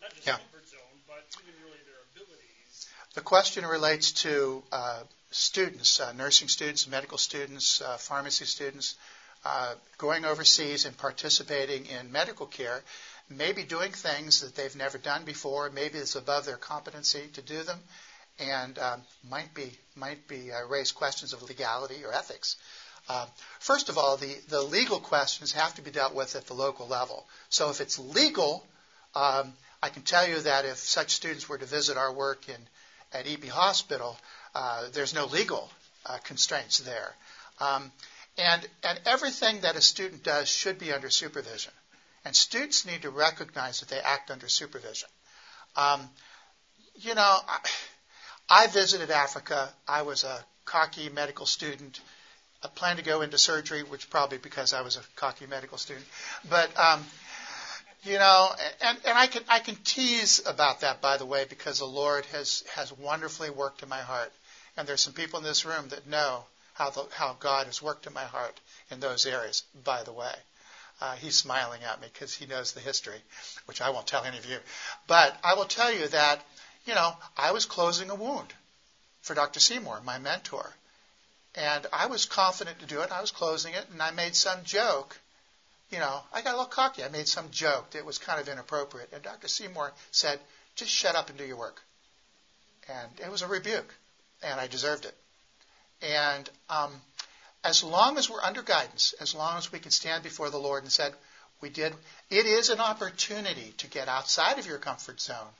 [0.00, 0.36] not just yeah.
[0.36, 2.88] comfort zone, but even really their abilities.
[3.14, 8.96] The question relates to uh, students, uh, nursing students, medical students, uh, pharmacy students,
[9.44, 12.82] uh, going overseas and participating in medical care,
[13.28, 17.62] maybe doing things that they've never done before, maybe it's above their competency to do
[17.62, 17.78] them,
[18.38, 22.56] and um, might be might be uh, raise questions of legality or ethics.
[23.08, 23.26] Uh,
[23.58, 26.86] first of all, the, the legal questions have to be dealt with at the local
[26.86, 27.26] level.
[27.48, 28.66] So if it's legal,
[29.14, 32.56] um, I can tell you that if such students were to visit our work in
[33.12, 34.16] at EB Hospital,
[34.54, 35.70] uh, there's no legal
[36.06, 37.14] uh, constraints there.
[37.60, 37.90] Um,
[38.36, 41.72] and, and everything that a student does should be under supervision.
[42.24, 45.08] And students need to recognize that they act under supervision.
[45.76, 46.08] Um,
[46.96, 47.58] you know, I,
[48.48, 49.68] I visited Africa.
[49.86, 52.00] I was a cocky medical student.
[52.62, 56.06] I planned to go into surgery, which probably because I was a cocky medical student.
[56.50, 57.04] But um,
[58.04, 61.78] you know, and, and I can I can tease about that, by the way, because
[61.78, 64.32] the Lord has has wonderfully worked in my heart,
[64.76, 66.44] and there's some people in this room that know
[66.74, 68.58] how the, how God has worked in my heart
[68.90, 69.64] in those areas.
[69.84, 70.34] By the way,
[71.00, 73.20] uh, he's smiling at me because he knows the history,
[73.66, 74.58] which I won't tell any of you.
[75.08, 76.40] But I will tell you that
[76.86, 78.54] you know I was closing a wound
[79.22, 79.58] for Dr.
[79.58, 80.72] Seymour, my mentor,
[81.56, 83.10] and I was confident to do it.
[83.10, 85.18] I was closing it, and I made some joke
[85.90, 87.02] you know, I got a little cocky.
[87.02, 89.10] I made some joke that was kind of inappropriate.
[89.12, 89.48] And Dr.
[89.48, 90.38] Seymour said,
[90.76, 91.82] just shut up and do your work.
[92.88, 93.94] And it was a rebuke,
[94.42, 95.14] and I deserved it.
[96.00, 96.92] And um,
[97.64, 100.84] as long as we're under guidance, as long as we can stand before the Lord
[100.84, 101.12] and said,
[101.60, 101.92] we did,
[102.30, 105.52] it is an opportunity to get outside of your comfort zone.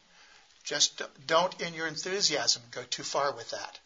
[0.63, 3.79] Just don't, in your enthusiasm, go too far with that.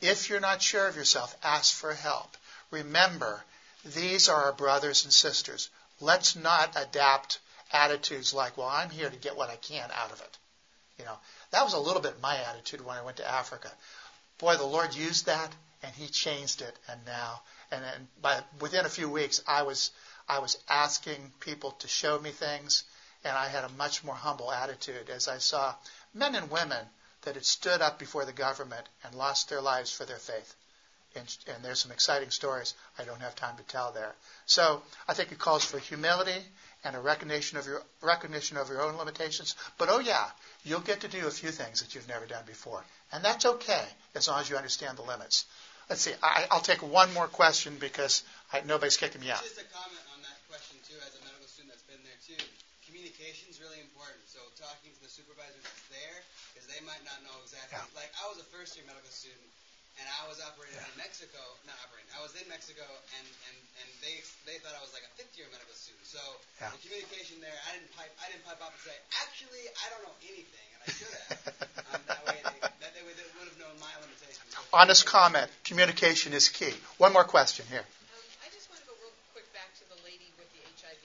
[0.00, 2.36] If you're not sure of yourself, ask for help.
[2.70, 3.44] Remember,
[3.84, 5.68] these are our brothers and sisters.
[6.00, 7.38] Let's not adapt
[7.72, 10.38] attitudes like, well, I'm here to get what I can out of it.
[10.98, 11.18] You know,
[11.50, 13.70] that was a little bit my attitude when I went to Africa.
[14.38, 18.84] Boy, the Lord used that and He changed it, and now, and then by within
[18.84, 19.90] a few weeks, I was
[20.28, 22.84] I was asking people to show me things,
[23.24, 25.74] and I had a much more humble attitude as I saw
[26.12, 26.86] men and women
[27.22, 30.54] that had stood up before the government and lost their lives for their faith
[31.16, 34.14] and, and there's some exciting stories I don't have time to tell there.
[34.46, 36.38] So I think it calls for humility
[36.84, 39.54] and a recognition of your recognition of your own limitations.
[39.78, 40.24] But oh yeah,
[40.64, 43.84] you'll get to do a few things that you've never done before, and that's okay
[44.14, 45.44] as long as you understand the limits.
[45.88, 46.14] Let's see.
[46.22, 49.42] I, will take one more question because I, nobody's kicking me out.
[49.42, 52.38] Just a comment on that question too, as a medical student that's been there too.
[52.86, 54.22] Communication is really important.
[54.30, 56.18] So talking to the supervisor that's there,
[56.54, 57.74] because they might not know exactly.
[57.74, 57.98] Yeah.
[57.98, 59.50] Like I was a first year medical student
[60.00, 61.36] and I was operating in Mexico,
[61.68, 62.08] not operating.
[62.16, 62.82] I was in Mexico,
[63.20, 66.08] and and and they they thought I was like a fifth year medical student.
[66.08, 66.20] So
[66.56, 66.72] yeah.
[66.72, 70.02] the communication there, I didn't pipe I didn't pipe up and say, actually, I don't
[70.08, 71.30] know anything, and I should have.
[71.92, 74.48] um, that way, they, that they would, they would have known my limitations.
[74.72, 75.52] Honest comment.
[75.68, 76.72] Communication is key.
[76.96, 77.84] One more question here.
[77.84, 81.04] Um, I just want to go real quick back to the lady with the HIV.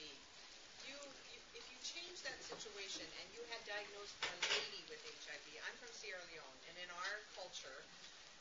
[0.88, 0.96] You,
[1.28, 5.76] you, if you change that situation and you had diagnosed a lady with HIV, I'm
[5.84, 7.84] from Sierra Leone, and in our culture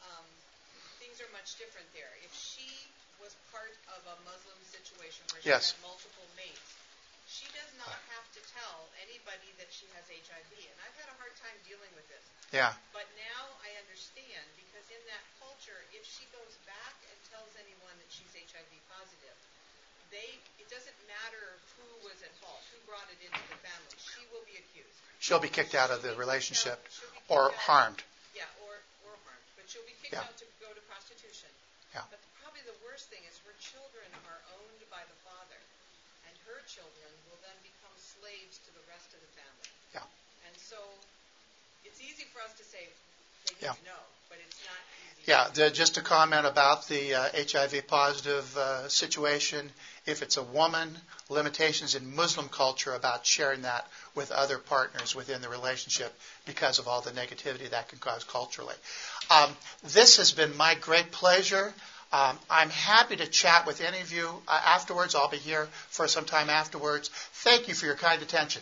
[0.06, 0.26] um,
[1.02, 2.12] things are much different there.
[2.20, 2.68] If she
[3.24, 5.72] was part of a Muslim situation where she yes.
[5.72, 6.76] had multiple mates,
[7.32, 10.52] she does not have to tell anybody that she has HIV.
[10.52, 12.28] And I've had a hard time dealing with this.
[12.52, 12.76] Yeah.
[12.92, 17.96] But now I understand because in that culture, if she goes back and tells anyone
[18.04, 19.38] that she's HIV positive,
[20.12, 23.96] they it doesn't matter who was at fault, who brought it into the family.
[23.96, 25.00] She will be accused.
[25.24, 26.84] She'll be kicked out of the relationship
[27.32, 28.04] or harmed.
[28.36, 28.76] Yeah, or
[29.68, 30.26] she'll be kicked yeah.
[30.26, 31.50] out to go to prostitution.
[31.94, 32.06] Yeah.
[32.12, 35.60] But probably the worst thing is her children are owned by the father,
[36.28, 39.72] and her children will then become slaves to the rest of the family.
[39.96, 40.06] Yeah.
[40.50, 40.78] And so
[41.88, 42.90] it's easy for us to say
[43.62, 43.70] yeah.
[43.70, 44.74] know, but it's not
[45.20, 45.32] easy.
[45.32, 49.72] Yeah, the, just a comment about the uh, HIV positive uh, situation.
[50.06, 50.98] If it's a woman,
[51.30, 56.14] limitations in Muslim culture about sharing that with other partners within the relationship
[56.46, 58.76] because of all the negativity that can cause culturally.
[59.32, 59.50] Um,
[59.84, 61.74] this has been my great pleasure.
[62.14, 65.16] Um, I'm happy to chat with any of you uh, afterwards.
[65.16, 67.10] I'll be here for some time afterwards.
[67.10, 68.62] Thank you for your kind attention.